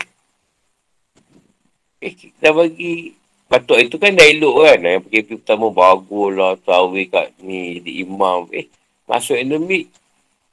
[1.98, 3.18] Eh, kita bagi
[3.50, 4.80] patut itu kan dah elok kan.
[4.86, 6.54] Yang PKP pertama bagus lah.
[6.62, 8.46] Tawi kat ni, di imam.
[8.54, 8.70] Eh,
[9.10, 9.90] masuk endemik.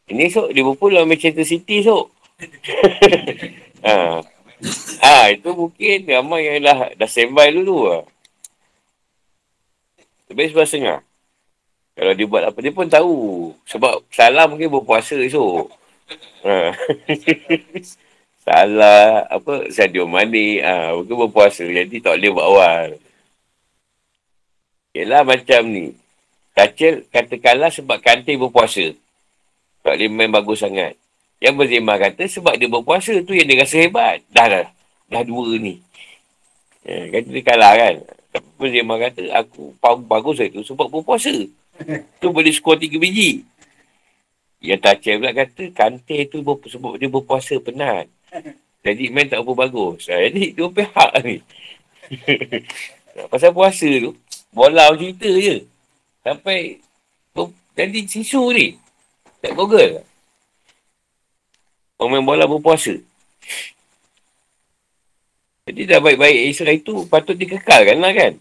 [0.09, 2.12] Ini sok, dia berpulang Manchester City sok.
[3.85, 4.20] ha.
[5.04, 8.04] ha, itu mungkin ramai yang dah, dah standby dulu lah.
[10.28, 11.00] Lebih sebelah setengah.
[11.94, 13.16] Kalau dia buat apa, dia pun tahu.
[13.70, 15.70] Sebab salah mungkin berpuasa esok.
[16.44, 16.72] Ha.
[18.44, 21.64] Salah, apa, Sadio Mane, ah, ha, mungkin berpuasa.
[21.64, 22.88] Jadi tak boleh buat awal.
[24.92, 25.96] Yelah macam ni.
[26.54, 28.94] Kacil katakanlah sebab kantin berpuasa.
[29.83, 30.94] Tak boleh main bagus sangat.
[31.42, 34.22] Yang berzimah kata sebab dia berpuasa tu yang dia rasa hebat.
[34.30, 34.66] Dah dah.
[35.11, 35.83] Dah dua ni.
[36.87, 37.94] Ya, kata dia kalah kan.
[38.30, 39.74] Tapi berzimah kata aku
[40.07, 41.35] bagus itu sebab berpuasa.
[42.22, 43.42] tu boleh skor tiga biji.
[44.62, 48.07] Yang Tacel pula kata kantin tu sebab dia berpuasa penat.
[48.84, 50.12] Jadi main tak apa bagus.
[50.12, 51.40] Ha, jadi dua pihak ni.
[53.32, 54.12] Pasal puasa tu,
[54.52, 55.64] bola cerita je.
[56.20, 56.84] Sampai
[57.74, 58.78] jadi sisu ni.
[59.42, 60.06] Tak google.
[61.98, 62.94] Orang main bola berpuasa.
[65.64, 68.32] Jadi dah baik-baik Israel itu patut dikekalkan lah kan.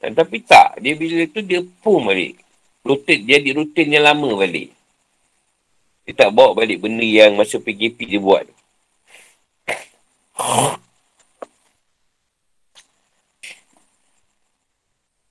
[0.00, 0.80] Dan, tapi tak.
[0.80, 2.40] Dia bila tu dia pun balik.
[2.84, 4.72] Rutin, jadi rutin yang lama balik.
[6.04, 8.44] Dia tak bawa balik benda yang masa PKP dia buat.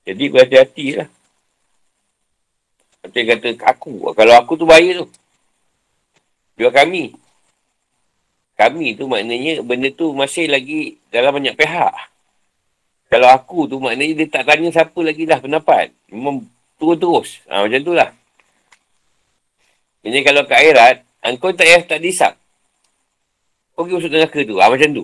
[0.04, 1.10] Jadi berhati-hati lah.
[3.04, 3.94] Macam kata aku.
[4.16, 5.08] Kalau aku tu bahaya tu.
[6.60, 7.16] Jual kami.
[8.54, 11.94] Kami tu maknanya benda tu masih lagi dalam banyak pihak.
[13.10, 15.92] Kalau aku tu maknanya dia tak tanya siapa lagi dah pendapat.
[16.12, 16.46] Memang
[16.78, 17.42] turun terus.
[17.50, 18.10] Ha, macam tu lah.
[20.04, 22.34] Jadi kalau ke akhirat, engkau tak payah tak disap.
[23.74, 24.56] Kau pergi masuk neraka tu.
[24.62, 25.04] Ha, macam tu.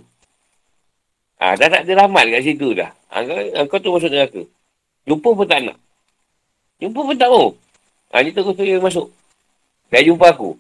[1.40, 2.90] Ha, dah tak ada rahmat kat situ dah.
[3.10, 4.42] Ha, kau, kau tu masuk neraka.
[5.10, 5.78] Jumpa pun tak nak.
[6.78, 7.48] Jumpa pun tak mau.
[8.14, 9.10] Ha, ni terus dia masuk.
[9.90, 10.54] Dah jumpa aku.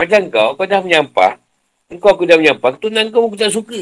[0.00, 1.36] Macam kau, kau dah menyampah.
[2.00, 2.74] Kau aku dah menyampah.
[2.74, 3.78] Ketunan kau aku tak suka.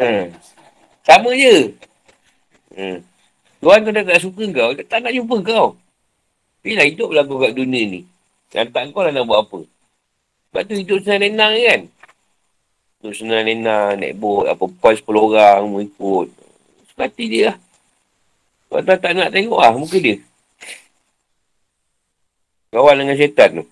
[0.00, 0.08] ha.
[1.06, 1.70] Sama je.
[2.74, 2.98] Ha.
[3.60, 4.70] Tuan kau dah tak suka kau.
[4.72, 5.76] Tak nak jumpa kau.
[6.64, 8.00] Bila hiduplah kau kat dunia ni.
[8.50, 9.60] Dan tak kau lah nak buat apa.
[10.54, 11.80] Sebab tu hidup senang lenang kan.
[13.02, 16.30] Hidup senang lenang, naik bot, apa poin 10 orang mau ikut.
[16.94, 17.56] Sepati dia lah.
[18.70, 20.14] Kau tak, tak nak tengok lah muka dia.
[22.70, 23.64] Kawan dengan syaitan tu.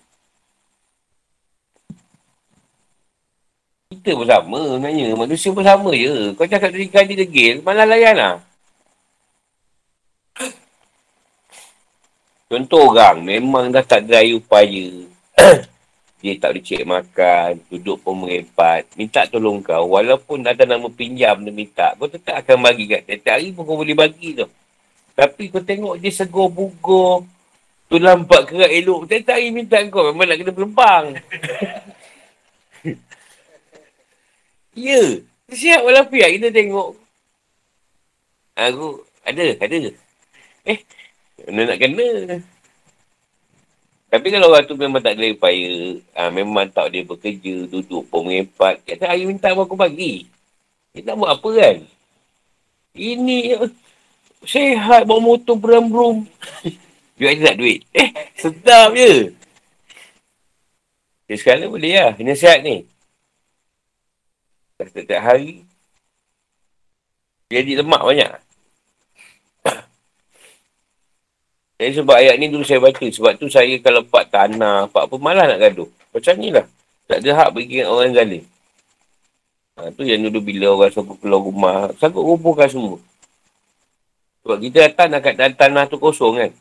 [3.95, 5.07] Kita pun sama sebenarnya.
[5.15, 6.35] Manusia pun sama je.
[6.35, 8.35] Kau cakap tadi kali degil, malah layan lah.
[12.51, 14.91] Contoh orang memang dah tak ada upaya
[16.23, 18.87] Dia tak boleh cek makan, duduk pun merempat.
[18.95, 19.91] Minta tolong kau.
[19.91, 23.75] Walaupun ada nama pinjam dia minta, kau tetap akan bagi kat tiap hari pun kau
[23.75, 24.47] boleh bagi tu.
[25.19, 27.27] Tapi kau tengok dia segur bugur.
[27.91, 29.03] Tu lampak kerak elok.
[29.11, 30.15] Tiap hari minta kau.
[30.15, 31.05] Memang nak kena pelempang.
[34.87, 35.03] ya.
[35.51, 36.95] Siap walafiat kita tengok.
[38.55, 39.75] Aku ada, ada.
[40.63, 40.79] Eh,
[41.51, 42.07] mana nak kena?
[44.13, 48.29] Tapi kalau orang tu memang tak ada upaya, ha, memang tak dia bekerja, duduk pun
[48.29, 50.29] mengepat, kata hari minta apa aku bagi.
[50.93, 51.81] Dia tak buat apa kan?
[52.93, 53.57] Ini
[54.45, 56.29] sehat, bawa motor beram-berum.
[57.17, 57.81] Dia ada tak duit?
[57.89, 59.33] Eh, sedap je.
[61.25, 62.85] Dia sekarang boleh lah, ini sihat ni.
[64.77, 65.65] Setiap hari,
[67.49, 68.29] jadi lemak banyak.
[71.77, 73.05] Jadi sebab ayat ni dulu saya baca.
[73.05, 75.89] Sebab tu saya kalau pak tanah, pak apa, malah nak gaduh.
[76.13, 76.65] Macam ni lah.
[77.09, 78.43] Tak ada hak bagi orang zalim.
[79.73, 83.01] Ha, tu yang dulu bila orang sanggup keluar rumah, sanggup rubuhkan semua.
[84.45, 86.51] Sebab kita datang kat tanah tu kosong kan.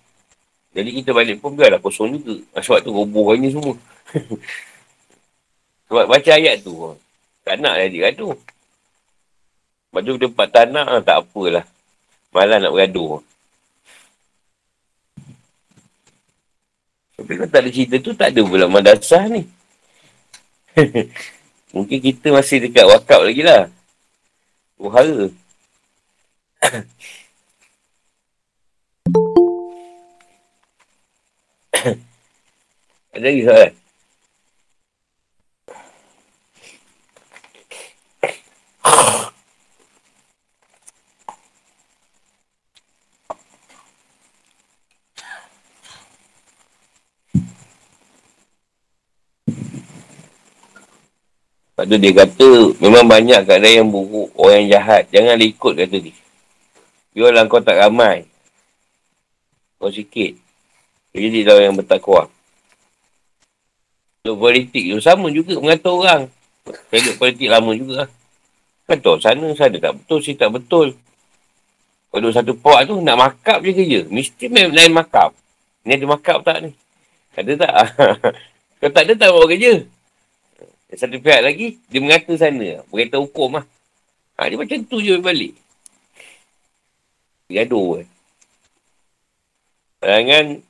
[0.73, 2.41] Jadi kita balik pun biarlah kosong juga.
[2.57, 3.77] Ha, sebab tu rubuhkannya semua.
[5.93, 6.73] sebab baca ayat tu,
[7.45, 8.33] tak nak jadi gaduh.
[9.93, 11.69] Sebab tu tempat tanah, tak apalah.
[12.33, 13.21] Malah nak bergaduh.
[17.23, 19.47] Tapi kalau tak ada cerita tu, tak ada pula madrasah ni.
[21.75, 23.71] Mungkin kita masih dekat wakab lagi lah.
[24.83, 25.31] Uhara.
[33.15, 33.82] ada lagi soalan?
[51.83, 55.03] Lepas tu dia kata, memang banyak keadaan yang buruk, orang yang jahat.
[55.11, 56.15] Jangan ikut kata dia.
[57.11, 58.23] Biarlah kau tak ramai.
[59.83, 60.39] Kau sikit.
[61.11, 62.31] Jadi dia yang bertakwa.
[64.23, 66.31] Untuk politik tu sama juga mengatur orang.
[66.95, 68.11] Saya politik lama juga lah.
[68.87, 70.95] Kata sana, sana tak betul, sini tak betul.
[72.15, 74.01] Kalau satu puak tu nak makap je kerja.
[74.07, 75.35] Mesti lain makap.
[75.83, 76.71] Ni ada makap tak ni?
[77.35, 77.75] Ada tak?
[78.79, 79.83] Kalau tak ada tak buat kerja.
[80.93, 82.85] Dan satu pihak lagi, dia mengata sana.
[82.93, 83.65] Berkata hukum lah.
[84.37, 85.57] Ha, dia macam tu je balik.
[87.49, 88.09] Gaduh kan.
[90.05, 90.61] Jangan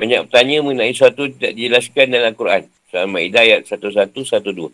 [0.00, 2.62] banyak bertanya mengenai sesuatu tidak dijelaskan dalam Al-Quran.
[2.88, 4.72] Surah Al-Ma'idah ayat 1112.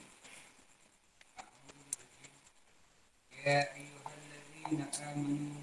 [3.42, 5.62] Ya ayuhallazina amanu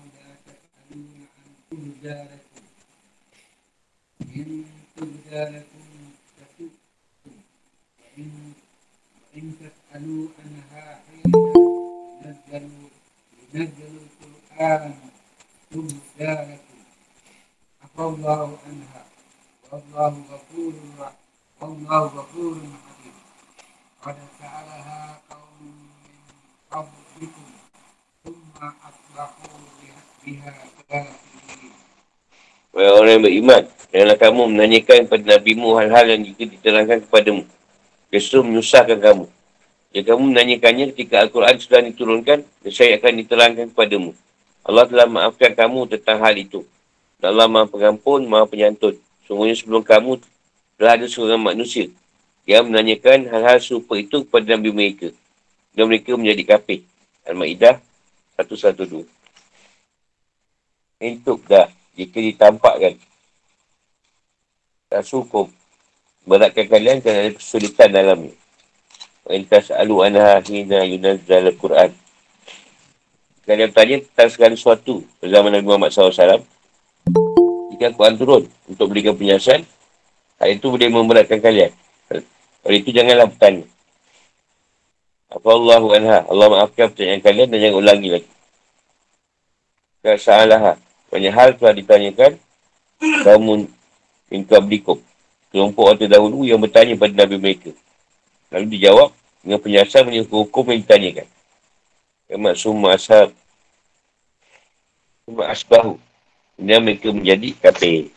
[9.37, 11.33] إن تسألوا عنها حين
[12.23, 12.69] نزل
[13.55, 14.95] نزل القرآن
[15.71, 16.79] تبدى لكم
[17.83, 19.03] عفى الله عنها
[19.73, 20.73] والله غفور
[21.61, 23.17] والله غفور حليم
[24.03, 25.61] قد سألها قوم
[26.05, 26.17] من
[26.71, 27.49] قبلكم
[28.25, 29.59] ثم أصبحوا
[30.27, 30.55] بها
[30.89, 31.73] كافرين
[32.75, 33.63] Wahai orang yang beriman,
[33.95, 37.47] janganlah kamu menanyakan kepada Nabi-Mu hal-hal yang juga diterangkan kepadamu.
[38.10, 39.30] Justru menyusahkan kamu.
[39.94, 44.14] Jika kamu menanyakannya ketika Al-Quran sudah diturunkan, saya akan diterangkan kepadamu.
[44.66, 46.62] Allah telah maafkan kamu tentang hal itu.
[47.22, 48.98] Dan Allah maha pengampun, maha penyantun.
[49.26, 50.22] Sungguhnya sebelum kamu
[50.78, 51.90] telah ada seorang manusia
[52.50, 55.10] yang menanyakan hal-hal serupa itu kepada Nabi mereka.
[55.74, 56.82] Dan mereka menjadi kafir.
[57.30, 57.78] Al-Ma'idah
[58.42, 59.06] 112.
[61.02, 62.98] Untuk dah, jika ditampakkan.
[64.90, 65.59] Tak sukum
[66.30, 68.34] beratkan kalian kerana ada kesulitan dalamnya.
[69.30, 71.90] Intas alu anha hina yunazzal al-Quran.
[73.50, 76.46] Kalian bertanya tentang segala sesuatu bersama Nabi Muhammad SAW.
[77.74, 79.66] Jika Al-Quran turun untuk berikan penjelasan,
[80.38, 81.74] hal itu boleh memberatkan kalian.
[82.62, 83.66] Oleh itu janganlah bertanya.
[85.34, 86.20] Apa Allah anha.
[86.30, 88.30] Allah maafkan pertanyaan kalian dan jangan ulangi lagi.
[90.06, 90.78] Kasa'alaha.
[91.10, 92.32] Banyak hal telah ditanyakan.
[93.00, 93.66] Kamu
[94.30, 95.02] min kablikum
[95.50, 97.72] kelompok orang terdahulu yang bertanya pada Nabi mereka.
[98.54, 99.10] Lalu dijawab
[99.46, 101.28] dengan penjelasan menyuruh hukum yang ditanyakan.
[102.30, 103.34] Kemat summa ashab.
[105.26, 105.98] Summa asbahu.
[106.58, 108.12] Kemudian mereka menjadi kafir.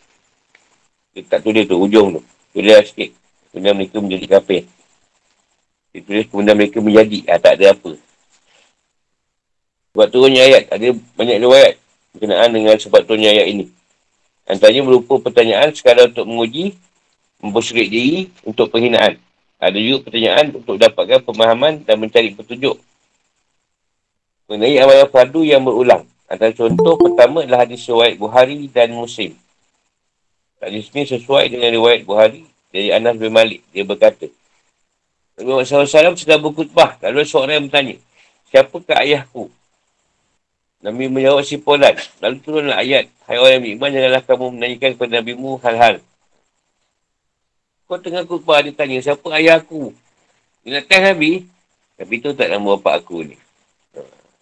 [1.12, 2.20] Dia tak tulis tu, ujung tu.
[2.52, 3.12] Tulis lah sikit.
[3.52, 4.62] Kemudian mereka menjadi kafir.
[5.92, 7.18] Dia tulis kemudian mereka menjadi.
[7.28, 7.92] Ah, tak ada apa.
[9.92, 10.72] Sebab turunnya ayat.
[10.72, 11.74] Ada banyak riwayat
[12.16, 13.64] berkenaan dengan sebab turunnya ayat ini.
[14.48, 16.76] Antaranya berupa pertanyaan sekadar untuk menguji
[17.42, 19.18] mempersyirik diri untuk penghinaan
[19.62, 22.82] Ada juga pertanyaan untuk dapatkan pemahaman dan mencari petunjuk.
[24.50, 26.02] Mengenai awal fardu yang berulang.
[26.26, 29.38] Antara contoh pertama adalah hadis riwayat Buhari dan Muslim.
[30.58, 32.42] Hadis ini sesuai dengan riwayat Buhari
[32.74, 33.62] dari Anas bin Malik.
[33.70, 34.26] Dia berkata,
[35.38, 36.98] Nabi Muhammad SAW sedang berkutbah.
[36.98, 37.96] Lalu seorang yang bertanya,
[38.50, 39.46] siapakah ayahku?
[40.82, 41.94] Nabi menjawab si Polan.
[42.18, 43.06] Lalu turunlah ayat.
[43.30, 46.02] Hai orang yang beriman, janganlah kamu menanyakan kepada Nabi mu hal-hal
[47.92, 49.92] kau tengah khutbah, dia tanya, siapa ayah aku?
[50.64, 51.44] Dia nak test Nabi.
[52.00, 53.36] Tapi tu tak nama bapak aku ni.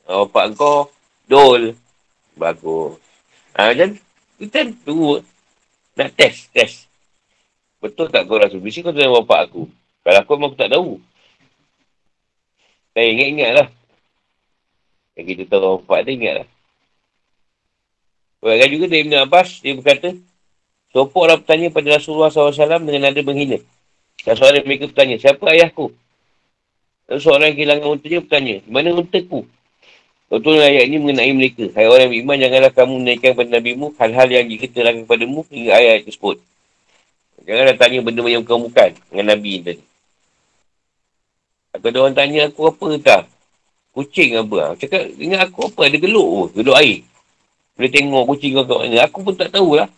[0.06, 0.86] Ha, bapak kau,
[1.26, 1.74] Dol.
[2.38, 3.02] Bagus.
[3.58, 3.98] Ha, macam,
[4.38, 5.18] kita tu
[5.98, 6.86] nak test, test.
[7.82, 8.54] Betul tak kau rasa?
[8.54, 9.66] Mesti kau tengah bapak aku.
[10.06, 11.02] Kalau aku memang aku tak tahu.
[12.94, 13.68] Saya ingat-ingat lah.
[15.18, 16.48] Yang kita tahu bapak dia ingat lah.
[18.38, 20.14] Buat juga dari Ibn Abbas, dia berkata,
[20.90, 23.62] Sopok orang bertanya pada Rasulullah SAW dengan nada menghina.
[24.26, 25.94] Dan seorang mereka bertanya, siapa ayahku?
[27.06, 29.46] Lalu seorang yang kehilangan untanya bertanya, mana untaku?
[30.30, 31.66] Betul ayat ini mengenai mereka.
[31.74, 36.06] Hai orang beriman, janganlah kamu menaikkan kepada Nabi-Mu hal-hal yang jika terangkan kepadamu hingga ayat
[36.06, 36.38] tersebut.
[37.42, 39.82] Janganlah tanya benda yang bukan bukan dengan Nabi tadi.
[41.74, 43.22] Ada orang tanya aku apa tak?
[43.90, 44.78] Kucing apa?
[44.78, 45.90] Cakap, ingat aku apa?
[45.90, 46.48] Ada geluk pun.
[46.62, 47.02] Geluk air.
[47.74, 48.96] Boleh tengok kucing kau kat mana.
[49.10, 49.90] Aku pun tak tahulah.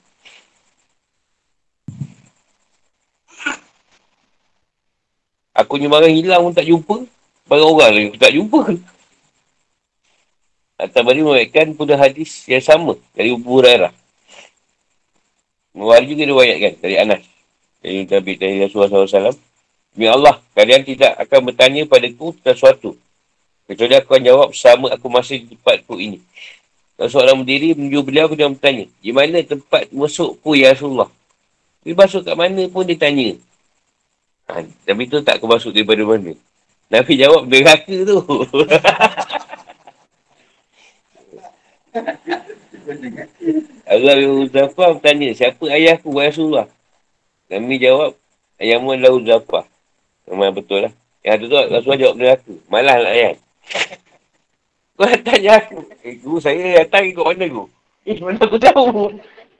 [5.52, 6.96] Aku ni barang hilang pun tak jumpa.
[7.44, 8.60] Barang orang lagi tak jumpa.
[10.80, 13.92] At-Tabari mewaitkan pula hadis yang sama dari Abu Hurairah.
[15.76, 17.22] Mewari juga diwayatkan dari Anas.
[17.84, 19.36] Dari Nabi dari Rasulullah SAW.
[19.92, 22.90] Demi Allah, kalian tidak akan bertanya padaku tentang sesuatu.
[23.68, 26.18] Kecuali aku akan jawab sama aku masih di tempatku ini.
[26.96, 28.86] Kalau seorang berdiri menuju beliau, aku jangan bertanya.
[29.04, 31.12] Di mana tempat masukku ya Rasulullah?
[31.84, 33.36] Dia masuk kat mana pun dia tanya.
[34.50, 36.34] Ha, tapi tu tak kemasuk daripada mana.
[36.90, 38.18] Nabi jawab neraka tu.
[43.92, 46.66] Allah bin Uzafa bertanya, siapa ayahku, Wahai Rasulullah?
[47.52, 48.16] Nabi jawab,
[48.56, 49.60] ayahmu adalah Uzafa.
[50.28, 50.92] Memang betul lah.
[51.22, 52.52] Yang tu tu, Rasulullah jawab neraka.
[52.72, 53.36] Malah lah ayat.
[54.96, 55.78] Kau tanya aku.
[56.04, 57.64] Eh, guru saya datang ikut mana tu?
[58.04, 59.10] Eh, mana aku tahu?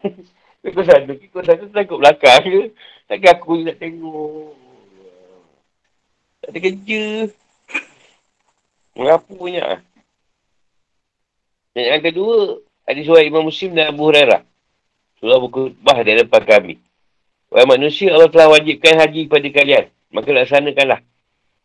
[0.63, 2.71] Kau sana, kau sana takut belakang ke?
[3.11, 4.55] Takkan aku nak tengok.
[6.43, 7.05] Tak ada kerja.
[8.99, 9.79] Mengapa punya?
[11.73, 14.43] Dan yang kedua, ada suara Imam Muslim dan Abu Hurairah.
[15.23, 16.83] Surah buku bah di depan kami.
[17.47, 19.85] Wahai manusia, Allah telah wajibkan haji kepada kalian.
[20.11, 21.01] Maka laksanakanlah.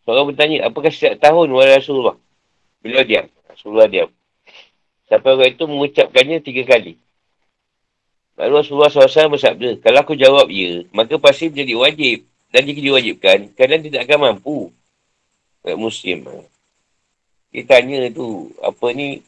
[0.05, 2.15] Seorang bertanya, apakah setiap tahun wahai Rasulullah?
[2.79, 3.27] Beliau diam.
[3.49, 4.13] Rasulullah diam.
[5.09, 7.01] Sampai orang itu mengucapkannya tiga kali.
[8.37, 12.17] Lalu Rasulullah SAW bersabda, kalau aku jawab ya, maka pasti menjadi wajib.
[12.47, 14.71] Dan jika diwajibkan, kalian tidak akan mampu.
[15.63, 16.23] Kat Muslim.
[17.51, 19.19] Dia tanya tu, apa ni,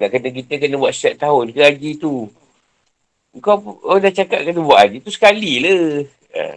[0.00, 2.30] nak kata kita kena buat setiap tahun ke haji tu.
[3.44, 6.08] Kau oh, dah cakap kena buat haji tu sekali lah.
[6.32, 6.56] Ha.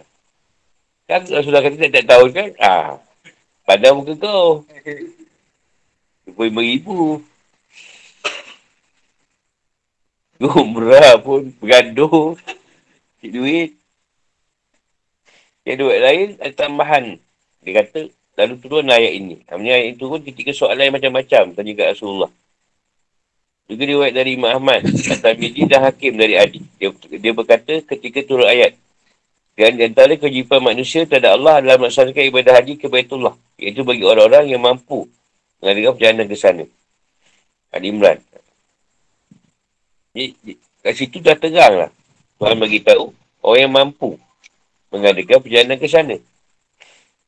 [1.04, 2.48] Kan sudah kata tak tahun kan?
[2.56, 2.96] Ha.
[3.68, 4.64] Padahal muka kau.
[6.24, 6.88] RM25,000.
[10.44, 12.36] Umrah pun bergaduh.
[13.20, 13.70] Cik duit.
[15.64, 17.04] Yang dua lain ada tambahan.
[17.64, 19.40] Dia kata, lalu turun ayat ini.
[19.48, 22.30] Maksudnya ayat ini turun ketika soalan yang macam-macam tanya kat Rasulullah.
[23.64, 24.84] Juga dia dari Imam Ahmad.
[24.84, 26.60] Kata Bidi dan Hakim dari Adi.
[26.76, 28.76] Dia, dia berkata ketika turun ayat.
[29.56, 33.32] Dan antara kewajipan manusia terhadap Allah adalah melaksanakan ibadah haji ke Baitullah.
[33.56, 35.08] Iaitu bagi orang-orang yang mampu
[35.64, 36.64] mengadakan perjalanan ke sana.
[37.72, 38.20] Adi Imran.
[40.12, 40.54] Jadi,
[40.84, 41.90] kat situ dah terang lah.
[42.36, 44.20] Tuhan bagi tahu orang yang mampu
[44.94, 46.16] mengadakan perjalanan ke sana.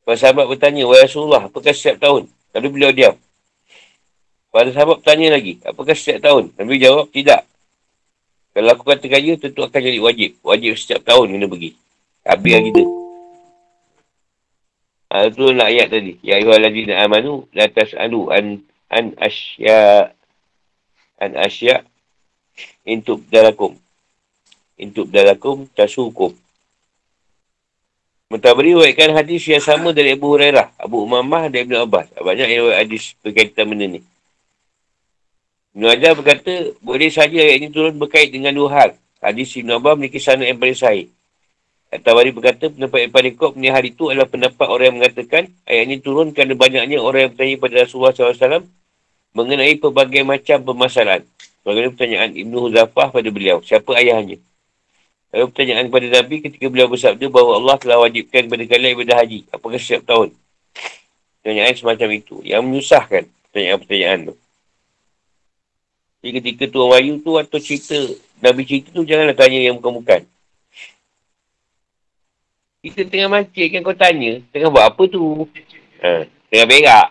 [0.07, 2.31] Para sahabat bertanya, Wahai Rasulullah, apakah setiap tahun?
[2.55, 3.15] Lalu beliau diam.
[4.47, 6.55] Para sahabat bertanya lagi, apakah setiap tahun?
[6.55, 7.43] Nabi jawab, tidak.
[8.55, 10.39] Kalau aku kata kaya, tentu akan jadi wajib.
[10.41, 11.75] Wajib setiap tahun kena pergi.
[12.23, 12.83] Habis lah kita.
[15.07, 16.13] Ha, itu nak ayat tadi.
[16.19, 18.45] Ya ayuhal ladina amanu, la tas'alu an,
[18.91, 20.11] an asya
[21.19, 21.83] an asya
[22.83, 23.75] intub dalakum.
[24.75, 26.35] Intub dalakum tasukum.
[28.27, 32.11] Mentabari waitkan hadis yang sama dari Abu Hurairah, Abu Umamah dan Ibn Abbas.
[32.11, 34.03] Banyak yang hadis berkaitan benda ni.
[35.71, 38.89] Ibn Ajar berkata, boleh saja ayat ini turun berkait dengan dua hal.
[39.23, 41.07] Hadis Ibn Abbas memiliki sana yang paling sahih.
[41.87, 45.83] At-Tawari berkata, pendapat yang paling kuat punya hari itu adalah pendapat orang yang mengatakan ayat
[45.87, 48.67] ini turun kerana banyaknya orang yang bertanya pada Rasulullah SAW
[49.31, 51.23] mengenai pelbagai macam permasalahan.
[51.63, 54.35] Bagaimana pertanyaan Ibn Huzafah pada beliau, siapa ayahnya?
[55.27, 59.39] Lalu pertanyaan kepada Nabi ketika beliau bersabda bahawa Allah telah wajibkan kepada kalian ibadah haji.
[59.51, 60.31] Apakah setiap tahun?
[61.43, 62.35] Pertanyaan semacam itu.
[62.47, 64.35] Yang menyusahkan pertanyaan-pertanyaan tu.
[66.23, 67.95] Jadi ketika Tuan Wahyu tu atau cerita,
[68.39, 70.23] Nabi cerita tu janganlah tanya yang bukan-bukan.
[72.81, 75.43] Kita tengah mancing kan kau tanya, tengah buat apa tu?
[75.99, 77.07] Ha, tengah berak.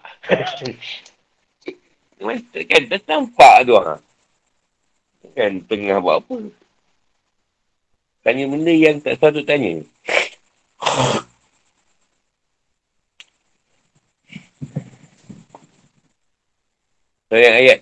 [2.73, 3.73] kan tak nampak tu.
[3.77, 3.95] Ha.
[5.37, 6.66] Kan tengah buat apa?
[8.27, 9.87] Tanya benda yang tak sepatut tanya.
[17.31, 17.79] Ayat ayat.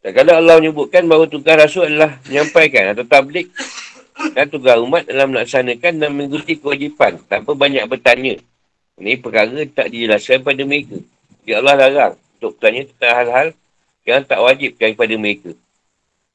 [0.00, 3.52] Dan kalau Allah menyebutkan bahawa tugas Rasul adalah menyampaikan atau tablik
[4.32, 8.40] dan tugas umat dalam melaksanakan dan mengikuti kewajipan tanpa banyak bertanya.
[8.96, 10.96] Ini perkara tak dijelaskan pada mereka.
[11.44, 13.48] Jadi Allah larang untuk bertanya tentang hal-hal
[14.08, 15.52] yang tak wajib kepada mereka.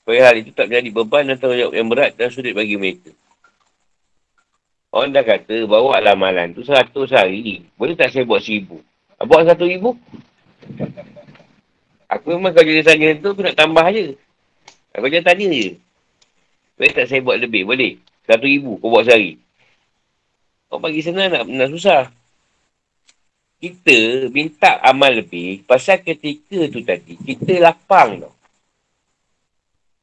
[0.03, 3.15] Supaya hal itu tak menjadi beban dan tanggungjawab yang berat dan sulit bagi mereka.
[4.91, 7.63] Orang dah kata bawa amalan tu seratus hari.
[7.79, 8.83] Boleh tak saya buat seribu?
[9.23, 9.95] Buat satu ribu?
[12.11, 14.19] Aku memang kalau dia tanya tu, aku nak tambah je.
[14.91, 15.71] Aku jangan tanya je.
[16.75, 17.63] Boleh tak saya buat lebih?
[17.63, 17.95] Boleh.
[18.27, 19.39] Satu ribu kau buat sehari.
[20.67, 22.11] Kau bagi senang nak, nak susah.
[23.63, 28.42] Kita minta amal lebih pasal ketika tu tadi, kita lapang tau.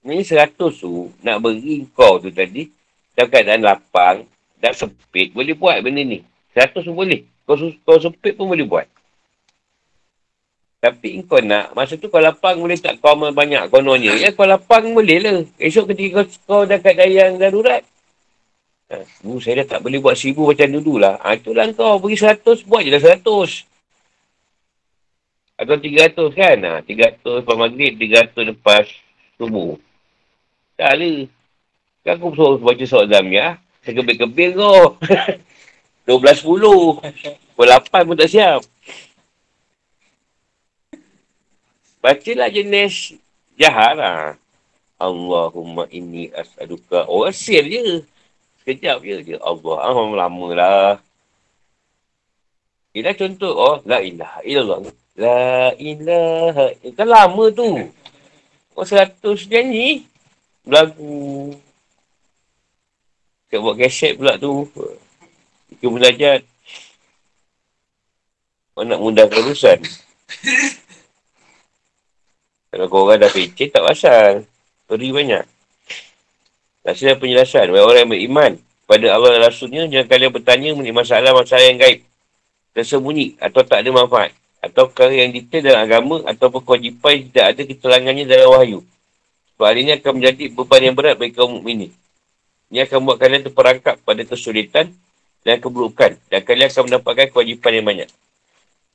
[0.00, 2.72] Ini seratus tu nak beri kau tu tadi,
[3.12, 4.24] dalam keadaan lapang
[4.56, 6.24] dan sempit, boleh buat benda ni.
[6.56, 7.20] Seratus pun boleh.
[7.44, 8.88] Kau, kau sempit pun boleh buat.
[10.80, 14.16] Tapi kau nak, masa tu kau lapang boleh tak kau amal banyak kononnya.
[14.16, 15.44] Ya kau lapang boleh lah.
[15.60, 17.84] Esok ketika kau, kau dah kat yang darurat.
[18.88, 21.20] Ha, bu, saya dah tak boleh buat seribu macam dulu lah.
[21.20, 23.68] Ha, itulah kau beri seratus, buat je lah seratus.
[25.60, 26.56] Atau tiga ratus kan?
[26.64, 28.88] Ha, tiga ratus lepas maghrib, tiga ratus lepas
[29.36, 29.76] subuh.
[30.80, 31.12] Tak ada.
[32.08, 33.60] Kan aku suruh baca surat Zamiah.
[33.84, 34.96] Saya kebir-kebir kau.
[36.08, 36.96] Dua belas puluh.
[37.52, 38.64] Pukul lapan pun tak siap.
[42.00, 43.12] Bacalah jenis
[43.60, 44.40] jahara.
[44.96, 47.04] Allahumma inni as'aduka.
[47.04, 48.00] Oh, asyir je.
[48.64, 49.16] Sekejap je.
[49.20, 49.36] je.
[49.36, 49.76] Allah.
[49.84, 50.92] Ah, lama lah.
[52.96, 53.52] Ini contoh.
[53.52, 54.96] Oh, la ilaha illallah.
[55.20, 56.72] La ilaha.
[56.96, 57.68] Kan lama tu.
[58.72, 60.08] Oh, seratus nyanyi.
[60.68, 61.54] Lagu.
[63.48, 64.68] Kita buat keset pula tu.
[65.72, 66.38] Kita belajar.
[68.80, 69.78] Nak mudahkan urusan.
[72.70, 74.32] Kalau kau orang dah pecah, tak pasal.
[74.86, 75.44] Beri banyak.
[76.86, 77.74] Hasilnya penjelasan.
[77.74, 78.52] Bagi orang yang beriman
[78.86, 82.00] pada Allah dan Rasulnya, jangan kalian bertanya mengenai masalah-masalah yang gaib.
[82.72, 84.30] Tersembunyi atau tak ada manfaat.
[84.62, 88.80] Atau perkara yang detail dalam agama atau kewajipan tidak ada keterangannya dalam wahyu.
[89.60, 91.92] Sebab ini akan menjadi beban yang berat bagi kaum ini.
[92.72, 94.88] Ini akan membuat kalian terperangkap pada kesulitan
[95.44, 96.16] dan keburukan.
[96.32, 98.08] Dan kalian akan mendapatkan kewajipan yang banyak.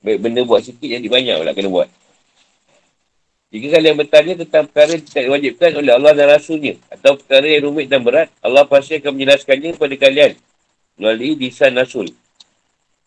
[0.02, 1.90] Baik benda buat sikit, jadi banyak pula kena buat.
[3.54, 7.62] Jika kalian bertanya tentang perkara yang tidak diwajibkan oleh Allah dan Rasulnya atau perkara yang
[7.70, 10.32] rumit dan berat, Allah pasti akan menjelaskannya kepada kalian
[10.98, 12.10] melalui lisan Rasul.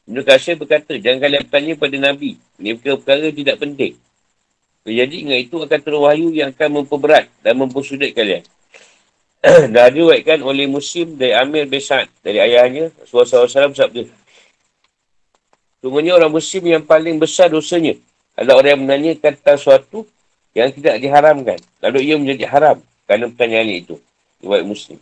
[0.06, 2.38] Ibn Qasir berkata, jangan kalian bertanya pada Nabi.
[2.62, 3.98] Ini perkara-perkara tidak penting.
[4.92, 8.44] Jadi dengan itu akan turun wahyu yang akan memperberat dan mempersulit kalian.
[9.74, 11.78] dan diwaikan oleh Muslim dari Amir bin
[12.26, 14.02] dari ayahnya, Rasulullah SAW bersabda.
[15.78, 17.94] Sungguhnya orang Muslim yang paling besar dosanya
[18.34, 20.02] adalah orang yang menanyakan tentang suatu
[20.58, 21.58] yang tidak diharamkan.
[21.78, 23.94] Lalu ia menjadi haram kerana pertanyaan itu.
[24.42, 24.98] Riwayat Muslim.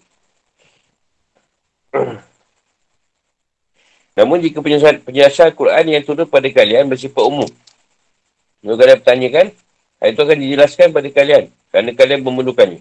[4.17, 7.49] Namun jika penjelasan, penjelasan Al-Quran yang turun pada kalian bersifat umum.
[8.61, 9.47] Jika kalian bertanyakan,
[10.03, 12.81] hal itu akan dijelaskan pada kalian kerana kalian memerlukannya.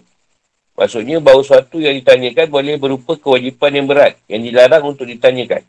[0.76, 5.64] Maksudnya bahawa sesuatu yang ditanyakan boleh berupa kewajipan yang berat yang dilarang untuk ditanyakan.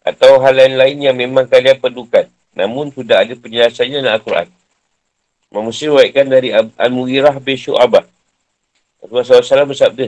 [0.00, 2.24] Atau hal lain-lain yang memang kalian perlukan.
[2.56, 4.48] Namun sudah ada penjelasannya dalam Al-Quran.
[5.52, 8.04] Imam Muslim waitkan dari Al-Mughirah bin Syu'abah.
[9.04, 10.06] Rasulullah SAW bersabda,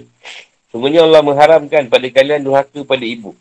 [0.69, 3.33] Sungguhnya Allah mengharamkan pada kalian duhaka pada ibu,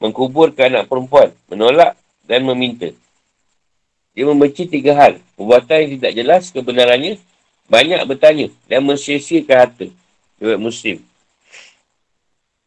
[0.00, 1.96] mengkuburkan anak perempuan, menolak
[2.28, 2.92] dan meminta.
[4.14, 5.18] Dia membenci tiga hal.
[5.34, 7.18] Perbuatan yang tidak jelas kebenarannya,
[7.66, 9.86] banyak bertanya dan mensiasiakan harta.
[10.38, 11.02] Riwayat Muslim.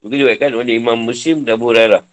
[0.04, 2.04] Juga diwakilkan oleh Imam Muslim dan Abu Hurairah.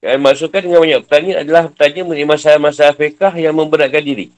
[0.00, 4.32] Yang maksudkan dengan banyak bertanya adalah bertanya mengenai masalah-masalah fiqah yang memberatkan diri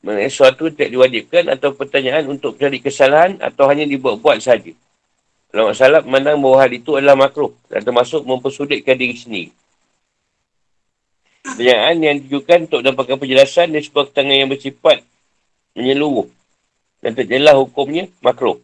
[0.00, 4.72] mengenai sesuatu tidak diwajibkan atau pertanyaan untuk mencari kesalahan atau hanya dibuat-buat saja.
[5.50, 9.50] Kalau masalah memandang bahawa hal itu adalah makruh dan termasuk mempersudikkan diri sendiri.
[11.50, 15.02] Pertanyaan yang ditujukan untuk dapatkan penjelasan dan sebuah ketangan yang bersifat
[15.74, 16.28] menyeluruh
[17.00, 18.60] dan terjelah hukumnya makruh.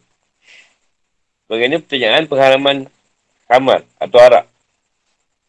[1.47, 2.77] Bagaimana pertanyaan pengharaman
[3.47, 4.45] kamar atau arak.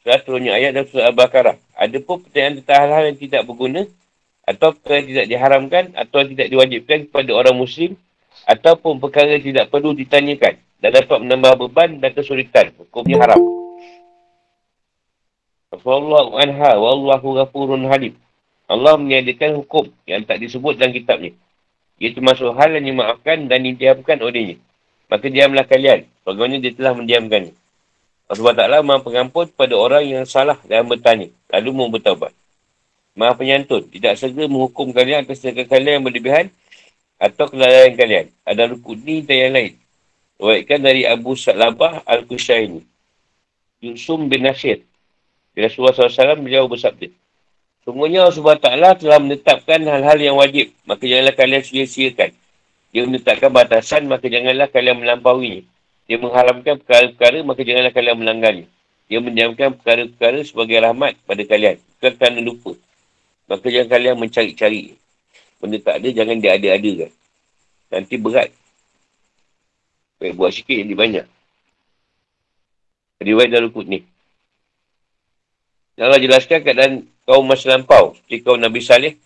[0.01, 1.57] Setelah turunnya ayat dan surah Al-Baqarah.
[1.75, 3.83] Ada pun pertanyaan tentang hal-hal yang tidak berguna
[4.49, 7.99] atau yang tidak diharamkan atau tidak diwajibkan kepada orang Muslim
[8.49, 12.73] ataupun perkara tidak perlu ditanyakan dan dapat menambah beban dan kesulitan.
[12.79, 13.68] Hukumnya haram.
[15.69, 18.17] Rasulullah anha wallahu ghafurun halim.
[18.69, 21.33] Allah menyediakan hukum yang tak disebut dalam kitabnya.
[22.01, 24.57] Ia termasuk hal yang dimaafkan dan didiamkan olehnya.
[25.09, 26.05] Maka diamlah kalian.
[26.25, 27.53] Bagaimana dia telah mendiamkannya.
[28.29, 31.33] Allah Ta'ala maha pengampun pada orang yang salah dan bertanya.
[31.49, 32.37] Lalu mau bertawabat.
[33.17, 33.89] Maha penyantun.
[33.89, 36.45] Tidak segera menghukum kalian atas segala kalian yang berlebihan
[37.17, 38.27] atau kelalaian kalian.
[38.45, 39.73] Ada rukuni dan yang lain.
[40.39, 42.85] Ruatkan dari Abu Salabah Al-Qushaini.
[43.81, 44.88] Yusum bin Nasir.
[45.67, 47.11] Rasulullah SAW beliau bersabda.
[47.83, 50.71] Sungguhnya Allah Ta'ala telah menetapkan hal-hal yang wajib.
[50.85, 52.31] Maka janganlah kalian sia-siakan.
[52.93, 55.65] Dia menetapkan batasan, maka janganlah kalian melampauinya.
[56.05, 58.67] Dia mengharamkan perkara-perkara, maka janganlah kalian melanggarnya.
[59.09, 61.81] Dia mendiamkan perkara-perkara sebagai rahmat pada kalian.
[61.97, 62.73] Bukan kerana lupa.
[63.49, 64.93] Maka jangan kalian mencari-cari.
[65.59, 67.13] Benda tak ada, jangan dia ada-ada kan.
[67.89, 68.53] Nanti berat.
[70.21, 71.27] Baik, buat sikit yang banyak.
[73.25, 74.05] Riwayat Darul ni.
[75.99, 76.93] Allah jelaskan keadaan
[77.27, 78.15] kaum masa lampau.
[78.15, 79.19] Seperti kaum Nabi Saleh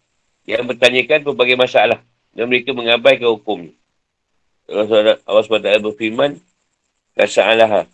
[0.48, 2.00] yang bertanyakan berbagai masalah.
[2.32, 3.76] Dan mereka mengabaikan hukumnya.
[4.64, 6.40] Allah SWT berfirman,
[7.12, 7.84] Kasa'alaha.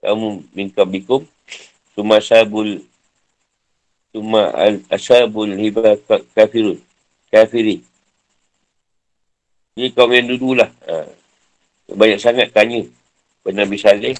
[0.00, 1.28] Kamu min kablikum.
[1.92, 2.80] Suma sabul.
[4.16, 4.48] Suma
[4.88, 6.00] asabul hibah
[6.32, 6.80] kafirun.
[7.28, 7.84] Kafiri.
[9.76, 10.70] Ini kaum yang dulu lah.
[10.88, 11.04] Ha.
[11.92, 12.80] Banyak sangat tanya
[13.44, 14.16] pada Nabi Saleh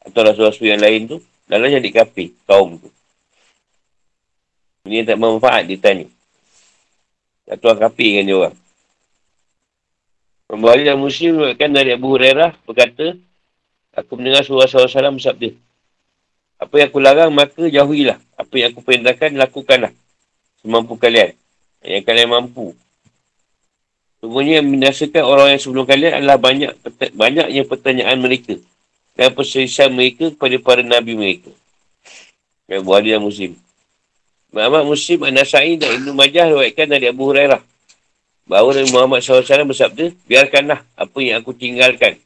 [0.00, 1.18] atau rasul-rasul yang lain tu.
[1.44, 2.88] Dalam jadi kafir kaum tu.
[4.84, 6.06] Ini tak bermanfaat dia tanya.
[7.44, 8.56] Tak tuan kafir dengan dia orang.
[10.44, 13.16] Pembali dan Muslim kan dari Abu Hurairah berkata,
[13.94, 15.54] Aku mendengar surah SAW bersabda.
[16.58, 18.18] Apa yang aku larang, maka jauhilah.
[18.34, 19.94] Apa yang aku perintahkan, lakukanlah.
[20.58, 21.38] Semampu kalian.
[21.84, 22.74] Yang kalian mampu.
[24.18, 26.74] Semuanya yang menyaksikan orang yang sebelum kalian adalah banyak
[27.14, 28.56] banyaknya pertanyaan mereka.
[29.14, 31.50] Dan perselisihan mereka kepada para Nabi mereka.
[32.66, 33.52] Yang Buhari dan Muslim.
[34.54, 37.62] Muhammad Muslim An-Nasai dan Ibn Majah ruatkan dari Abu Hurairah.
[38.46, 42.20] Bahawa Nabi Muhammad SAW bersabda, biarkanlah apa yang aku tinggalkan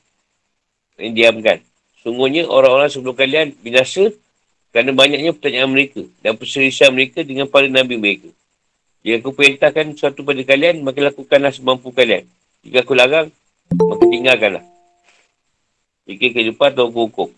[0.98, 1.62] yang diamkan.
[2.02, 4.10] Sungguhnya orang-orang sebelum kalian binasa
[4.74, 8.28] kerana banyaknya pertanyaan mereka dan perselisihan mereka dengan para Nabi mereka.
[9.00, 12.26] Jika aku perintahkan sesuatu pada kalian, maka lakukanlah semampu kalian.
[12.66, 13.30] Jika aku larang,
[13.72, 14.64] maka tinggalkanlah.
[16.08, 17.28] Jika kehidupan atau hukum.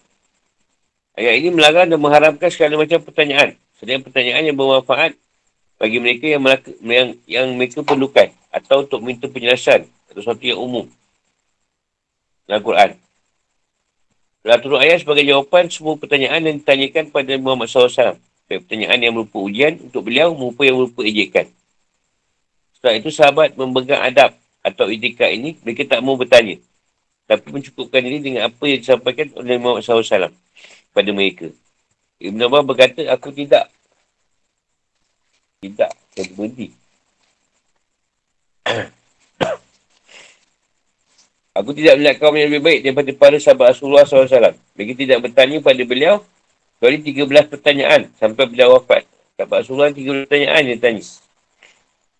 [1.18, 3.58] Ayat ini melarang dan mengharamkan segala macam pertanyaan.
[3.76, 5.18] Sedang pertanyaan yang bermanfaat
[5.80, 6.42] bagi mereka yang,
[6.86, 10.86] yang, yang mereka perlukan atau untuk minta penjelasan atau sesuatu yang umum
[12.46, 12.90] dalam Quran.
[14.40, 18.16] Telah turun ayat sebagai jawapan semua pertanyaan yang ditanyakan pada Muhammad SAW.
[18.50, 21.46] Baik pertanyaan yang merupa ujian untuk beliau maupun yang merupa ejekan.
[22.74, 24.32] Setelah itu sahabat memegang adab
[24.64, 26.56] atau itikad ini, mereka tak mau bertanya.
[27.26, 30.32] Tapi mencukupkan diri dengan apa yang disampaikan oleh Muhammad SAW
[30.94, 31.50] pada mereka.
[32.20, 33.72] Ibn Abbas berkata, aku tidak.
[35.64, 35.92] Tidak.
[36.16, 36.68] Saya berhenti.
[41.50, 44.54] Aku tidak melihat kaum yang lebih baik daripada para sahabat Rasulullah SAW.
[44.78, 46.22] Mereka tidak bertanya pada beliau
[46.78, 49.02] kecuali 13 pertanyaan sampai beliau wafat.
[49.34, 51.04] Sahabat Rasulullah 13 pertanyaan dia tanya.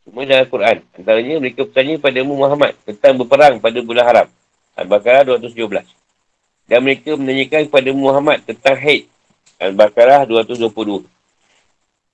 [0.02, 0.76] Semua dalam Al-Quran.
[0.98, 4.26] Antaranya mereka bertanya pada Muhammad tentang berperang pada bulan haram.
[4.78, 5.86] Al-Baqarah 217.
[6.70, 9.10] Dan mereka menanyakan kepada Muhammad tentang haid.
[9.58, 11.06] Al-Baqarah 222.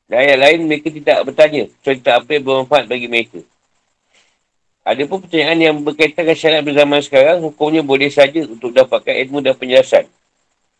[0.06, 1.64] Dan ayat lain mereka tidak bertanya.
[1.82, 3.40] Contoh apa yang bermanfaat bagi mereka.
[4.86, 9.42] Ada pun pertanyaan yang berkaitan dengan syariat berzaman sekarang, hukumnya boleh saja untuk dapatkan ilmu
[9.42, 10.06] dan penjelasan.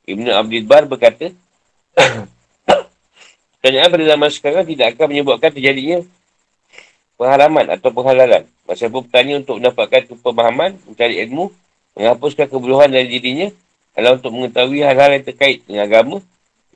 [0.06, 1.34] Ibn Abdul Bar berkata,
[3.58, 6.06] pertanyaan pada zaman sekarang tidak akan menyebabkan terjadinya
[7.18, 8.46] pengharaman atau penghalalan.
[8.62, 11.50] Masa pun bertanya untuk mendapatkan pemahaman, mencari ilmu,
[11.96, 13.48] menghapuskan keburuhan dari dirinya
[13.96, 16.16] adalah untuk mengetahui hal-hal yang terkait dengan agama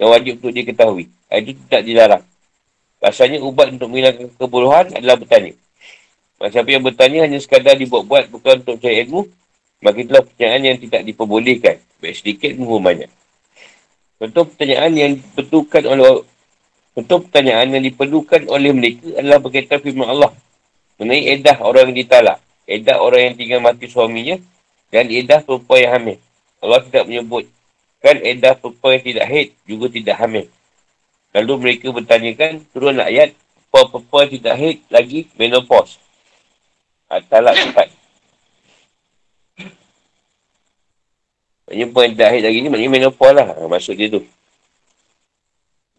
[0.01, 1.13] yang wajib untuk diketahui.
[1.29, 2.25] Itu tidak dilarang.
[3.05, 5.53] Rasanya ubat untuk menghilangkan keburuhan adalah bertanya.
[6.41, 9.29] Siapa yang bertanya hanya sekadar dibuat-buat bukan untuk cari ilmu,
[9.85, 11.77] maka itulah pertanyaan yang tidak diperbolehkan.
[12.01, 13.11] Baik sedikit maupun banyak.
[14.17, 16.25] Contoh pertanyaan yang diperlukan oleh
[16.91, 20.35] Contoh pertanyaan yang diperlukan oleh mereka adalah berkaitan firman Allah
[20.99, 24.37] mengenai edah orang yang ditalak, edah orang yang tinggal mati suaminya
[24.91, 26.19] dan edah perempuan yang hamil.
[26.61, 27.45] Allah tidak menyebut
[28.01, 30.47] kan edah perempuan yang tidak haid juga tidak hamil.
[31.31, 33.33] Lalu mereka bertanyakan turun ayat
[33.71, 35.97] perempuan tidak haid lagi menopause.
[37.07, 37.89] Talak cepat.
[41.71, 43.47] Maknanya poin terakhir lagi ni maknanya menopause lah.
[43.55, 44.27] Ha, maksud dia tu.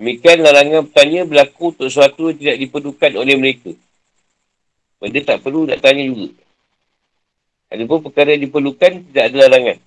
[0.01, 3.71] Demikian larangan bertanya berlaku untuk sesuatu yang tidak diperlukan oleh mereka.
[4.99, 6.33] Benda tak perlu nak tanya juga.
[7.71, 9.77] Ada pun perkara yang diperlukan tidak ada larangan.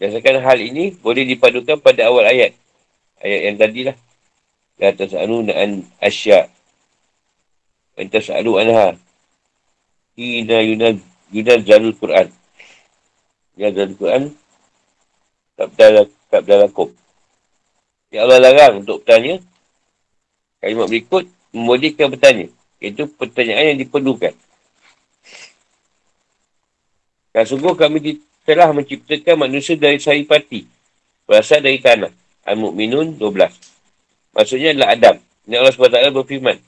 [0.00, 2.56] Berdasarkan hal ini boleh dipadukan pada awal ayat.
[3.20, 3.96] Ayat yang tadi lah.
[4.80, 6.48] La tas'alu na'an asya'
[7.92, 8.96] Wa tas'alu anha.
[10.16, 12.32] Hina yunal jalul Quran.
[13.60, 14.22] Yunal jalul Quran.
[16.32, 16.88] Tabda lakum.
[18.08, 19.36] Ya Allah larang untuk bertanya.
[20.64, 22.48] Kalimat berikut membolehkan bertanya.
[22.80, 24.32] Itu pertanyaan yang diperlukan.
[27.32, 30.68] Dan sungguh kami telah menciptakan manusia dari saripati.
[31.24, 32.12] Berasal dari tanah.
[32.44, 34.36] Al-Mu'minun 12.
[34.36, 35.16] Maksudnya adalah Adam.
[35.48, 36.58] Ini Allah SWT berfirman.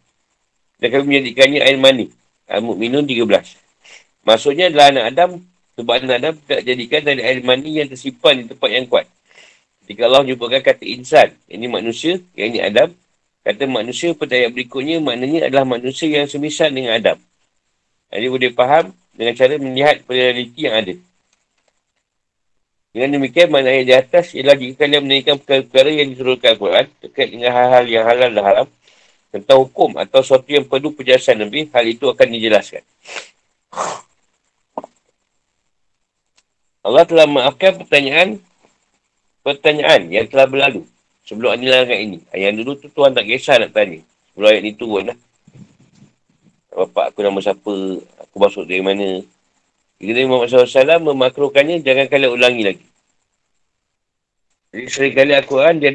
[0.80, 2.08] Dan kami menjadikannya air mani.
[2.48, 4.24] Al-Mu'minun 13.
[4.24, 5.30] Maksudnya adalah anak Adam.
[5.74, 9.06] Sebab anak Adam tak jadikan dari air mani yang tersimpan di tempat yang kuat.
[9.84, 11.34] Jika Allah menyebutkan kata insan.
[11.50, 12.16] Ini manusia.
[12.32, 12.88] Yang ini Adam.
[13.44, 15.02] Kata manusia pada ayat berikutnya.
[15.02, 17.18] Maknanya adalah manusia yang semisal dengan Adam.
[18.08, 20.94] Jadi boleh faham dengan cara melihat realiti yang ada.
[22.94, 27.28] Dengan demikian, mana ayat di atas ialah jika kalian menaikkan perkara-perkara yang diturunkan Al-Quran terkait
[27.34, 28.68] dengan hal-hal yang halal dan haram
[29.34, 32.86] tentang hukum atau sesuatu yang perlu penjelasan lebih, hal itu akan dijelaskan.
[36.84, 38.38] Allah telah maafkan pertanyaan
[39.42, 40.86] pertanyaan yang telah berlalu
[41.26, 42.18] sebelum anilangan ini.
[42.30, 43.98] Yang dulu tu Tuhan tak kisah nak tanya.
[44.30, 45.18] Sebelum ayat ni turun lah.
[46.74, 49.22] Bapak aku nama siapa, aku masuk dari mana.
[50.02, 52.84] Jika Nabi Muhammad SAW memakruhkannya, jangan kalian ulangi lagi.
[54.74, 55.94] Jadi seringkali Al-Quran dan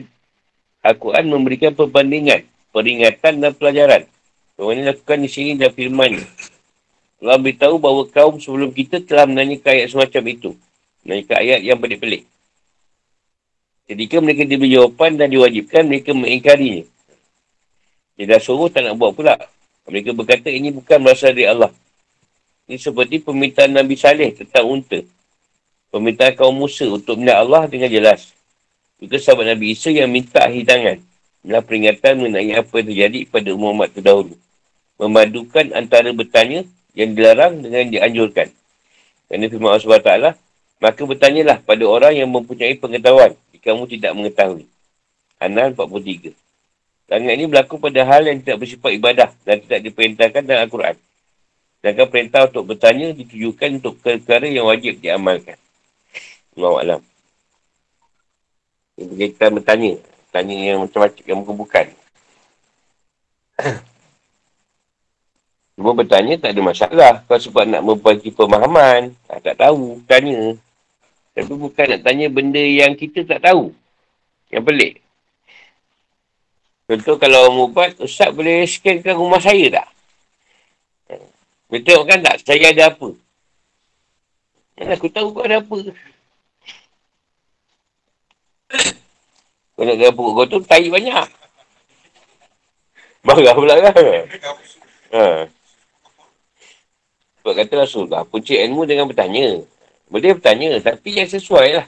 [0.79, 4.07] Al-Quran memberikan perbandingan, peringatan dan pelajaran.
[4.55, 6.19] Bagaimana lakukan di sini dan firman
[7.19, 10.49] Allah beritahu bahawa kaum sebelum kita telah menanyakan ayat semacam itu.
[11.03, 12.23] Menanyakan ayat yang pelik-pelik.
[13.91, 16.87] Ketika mereka diberi jawapan dan diwajibkan, mereka mengingkarinya.
[18.15, 19.35] Dia dah suruh tak nak buat pula.
[19.89, 21.73] Mereka berkata ini bukan berasal dari Allah.
[22.69, 25.01] Ini seperti permintaan Nabi Saleh tentang unta.
[25.89, 28.29] Permintaan kaum Musa untuk melihat Allah dengan jelas.
[29.01, 31.01] Juga sahabat Nabi Isa yang minta hidangan.
[31.41, 34.37] Inilah peringatan mengenai apa yang terjadi pada umat terdahulu.
[35.01, 36.61] Memadukan antara bertanya
[36.93, 38.53] yang dilarang dengan dianjurkan.
[39.25, 40.13] Kerana firman Allah SWT,
[40.77, 44.65] maka bertanyalah pada orang yang mempunyai pengetahuan jika kamu tidak mengetahui.
[45.39, 46.48] Anan 43.
[47.09, 50.93] Tangan ini berlaku pada hal yang tidak bersifat ibadah dan tidak diperintahkan dalam Al-Quran.
[51.81, 55.57] Sedangkan perintah untuk bertanya ditujukan untuk perkara yang wajib diamalkan.
[56.53, 57.01] Allah Alam.
[58.99, 59.97] Ini kita bertanya.
[60.29, 61.89] Tanya yang macam-macam, yang bukan-bukan.
[65.79, 67.25] Cuma bertanya tak ada masalah.
[67.25, 69.17] Kau sebab nak memperbaiki pemahaman.
[69.25, 69.97] Ah, tak tahu.
[70.05, 70.53] Tanya.
[71.33, 73.73] Tapi bukan nak tanya benda yang kita tak tahu.
[74.53, 74.93] Yang pelik.
[76.89, 79.87] Contoh kalau mau buat, Ustaz boleh scankan rumah saya tak?
[81.69, 82.41] Betul kan tak?
[82.41, 83.13] Saya ada apa?
[84.73, 85.77] Mana aku tahu kau ada apa?
[89.77, 91.29] Kau nak pokok kau tu, tahi banyak.
[93.21, 94.25] Marah pula kan?
[95.13, 95.45] Ha.
[97.37, 99.61] Sebab kata Rasulullah, punca ilmu dengan bertanya.
[100.09, 101.85] Boleh bertanya, tapi yang sesuai lah.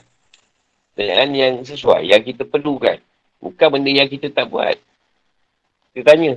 [0.94, 3.02] Pertanyaan yang sesuai, yang kita perlukan.
[3.42, 4.78] Bukan benda yang kita tak buat.
[5.92, 6.32] Dia tanya.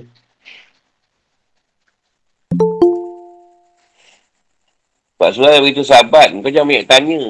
[5.16, 7.20] Pak Surah beritahu sahabat, kau jangan banyak tanya.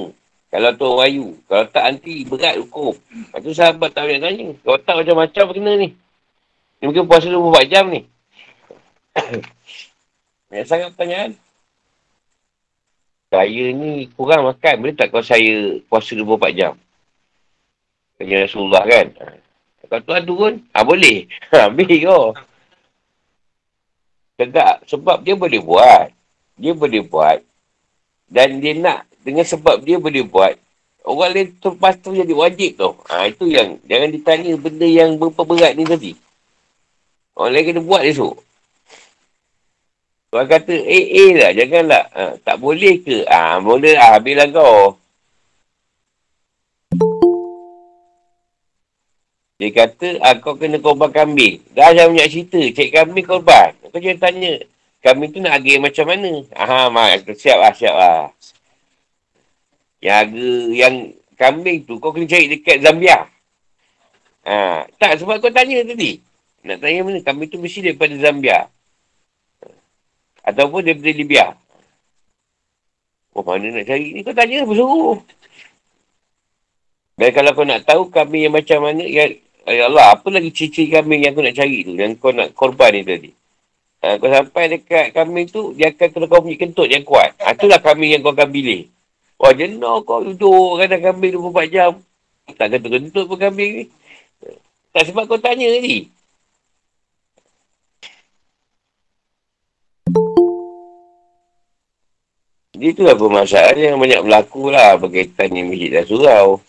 [0.51, 1.27] Kalau tu wayu.
[1.47, 2.95] Kalau tak nanti berat hukum.
[2.99, 4.47] Lepas tu sahabat tak banyak tanya.
[4.66, 5.89] Kalau tak macam-macam kena ni.
[6.83, 8.03] Ni mungkin puasa 24 jam ni.
[10.51, 11.31] banyak sangat pertanyaan.
[13.31, 14.74] Saya ni kurang makan.
[14.83, 16.72] Boleh tak kalau saya puasa 24 jam?
[18.18, 19.07] Tanya Rasulullah kan?
[19.87, 21.30] Kalau Tuhan turun, ha, boleh.
[21.55, 22.34] Habis kau.
[24.37, 24.84] Tegak.
[24.91, 26.12] Sebab dia boleh buat.
[26.61, 27.41] Dia boleh buat.
[28.26, 30.55] Dan dia nak dengan sebab dia boleh buat.
[31.07, 32.91] Orang lain terlepas tu jadi wajib tu.
[33.07, 36.12] Ha, itu yang jangan ditanya benda yang berpeberat ni tadi.
[37.39, 38.34] Orang lain kena buat esok.
[40.34, 42.05] Orang kata, eh, eh lah, janganlah.
[42.11, 43.22] Ha, tak boleh ke?
[43.30, 44.99] Ah, ha, boleh lah, habislah kau.
[49.57, 51.65] Dia kata, ah, kau kena korban kambing.
[51.73, 52.61] Dah jangan banyak cerita.
[52.61, 53.73] Cik kambing korban.
[53.89, 54.61] Kau jangan tanya.
[55.01, 56.33] Kambing tu nak harga macam mana?
[56.53, 57.25] Aha, mak.
[57.25, 58.21] Siap lah, siap lah.
[60.05, 60.95] Yang harga, yang
[61.41, 63.25] kambing tu, kau kena cari dekat Zambia.
[64.45, 66.21] Ha, tak, sebab kau tanya tadi.
[66.61, 67.19] Nak tanya mana?
[67.25, 68.69] Kambing tu mesti daripada Zambia.
[70.45, 71.57] Ataupun daripada Libya.
[73.33, 74.21] Oh, mana nak cari ni?
[74.21, 75.17] Kau tanya apa suruh?
[77.17, 79.33] Dan kalau kau nak tahu kambing yang macam mana, ya,
[79.73, 82.95] ya Allah, apa lagi ciri-ciri kambing yang kau nak cari tu, yang kau nak korban
[82.95, 83.31] ni tadi.
[84.05, 87.35] Ha, kau sampai dekat kambing tu, dia akan kena kau punya kentut yang kuat.
[87.43, 88.87] Ha, itulah kambing yang kau akan pilih.
[89.37, 91.93] Wah, jenuh kau duduk kata kambing 24 jam.
[92.55, 93.85] Tak kentut-kentut pun kambing ni.
[94.95, 96.09] Tak sebab kau tanya tadi.
[102.77, 106.61] Jadi itulah permasalahan yang banyak berlaku lah berkaitan dengan masjid dan surau.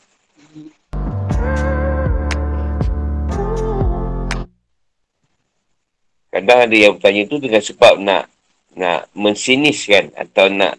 [6.28, 8.28] Kadang ada yang bertanya tu dengan sebab nak
[8.78, 10.78] nak mensiniskan atau nak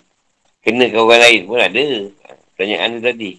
[0.63, 1.85] kena ke orang lain pun ada.
[2.55, 3.33] Pertanyaan tu tadi.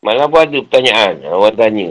[0.00, 1.14] Malah pun ada pertanyaan.
[1.28, 1.88] Orang tanya.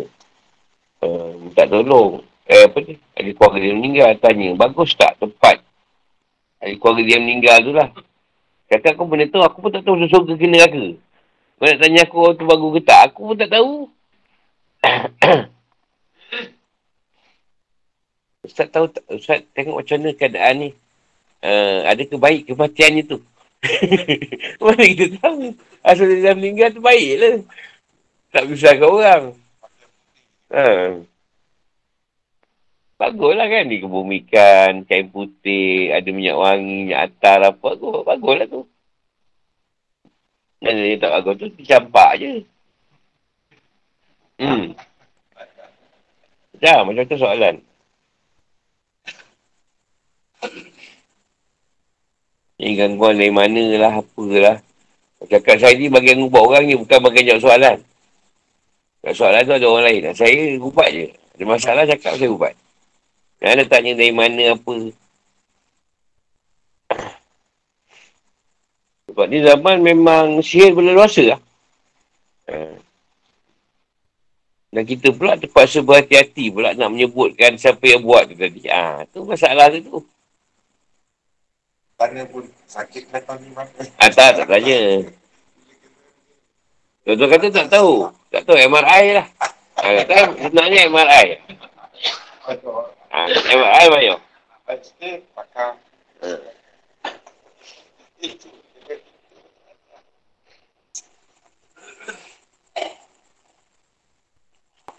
[1.00, 5.62] Uh, minta tolong eh apa ni, ahli keluarga dia meninggal, tanya, bagus tak tempat
[6.58, 7.90] ahli keluarga dia meninggal tu lah.
[8.66, 10.86] Kata aku benda tu, aku pun tak tahu surga ke neraka.
[11.58, 13.86] Kau nak tanya aku tu bagus ke tak, aku pun tak tahu.
[18.48, 20.70] Ustaz tahu tak, Ustaz tengok macam mana keadaan ni.
[21.40, 23.20] Uh, ada kebaik kematiannya tu.
[24.64, 25.56] Mana kita tahu.
[25.84, 27.40] Asal dia dah meninggal tu baik lah.
[28.32, 29.36] Tak bisa ke orang.
[30.52, 31.04] Uh.
[33.00, 37.80] Baguslah kan dikebumikan, kain putih, ada minyak wangi, minyak atar apa.
[37.80, 38.68] Bagus, baguslah tu.
[40.60, 42.44] Dan yang tak bagus tu, dicampak je.
[44.40, 44.72] Hmm.
[46.64, 47.60] Ya, macam tu soalan.
[52.60, 54.58] Ini gangguan dari mana lah, apa lah.
[55.28, 57.78] Cakap saya ni bagian ubat orang ni, bukan bagian jawab soalan.
[59.04, 60.12] Jawab soalan tu ada orang lain.
[60.16, 61.08] Saya ubat je.
[61.36, 62.56] Ada masalah, cakap saya ubat.
[63.40, 64.74] Yang ada tanya dari mana apa.
[69.08, 71.40] Sebab ni zaman memang sihir berleluasa lah.
[72.52, 72.89] Ha.
[74.70, 78.70] Dan kita pula terpaksa berhati-hati pula nak menyebutkan siapa yang buat tu tadi.
[78.70, 79.82] Ah, ha, tu masalah tu.
[79.82, 79.98] tu.
[81.98, 83.74] Tanya pun sakit datang ni mana?
[83.98, 85.10] Ah, tak, tak tanya.
[87.02, 88.14] Tuan-tuan kata tak tahu.
[88.30, 89.28] Tak tahu MRI lah.
[89.82, 91.28] Ha, kan sebenarnya MRI.
[93.10, 94.16] Ha, tengok air bayo.
[95.34, 95.74] Pakar.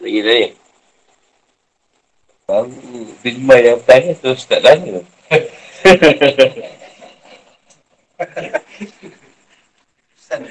[0.01, 0.57] Lagi tadi.
[2.49, 2.73] Baru
[3.21, 5.05] terima yang tanya terus tak tanya.
[10.27, 10.49] Sana.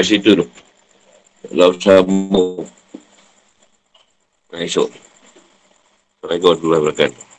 [0.00, 0.46] Masih itu tu.
[1.44, 1.76] Kalau.
[4.50, 4.88] Ha, esok.
[6.20, 7.29] Assalamualaikum warahmatullahi wabarakatuh.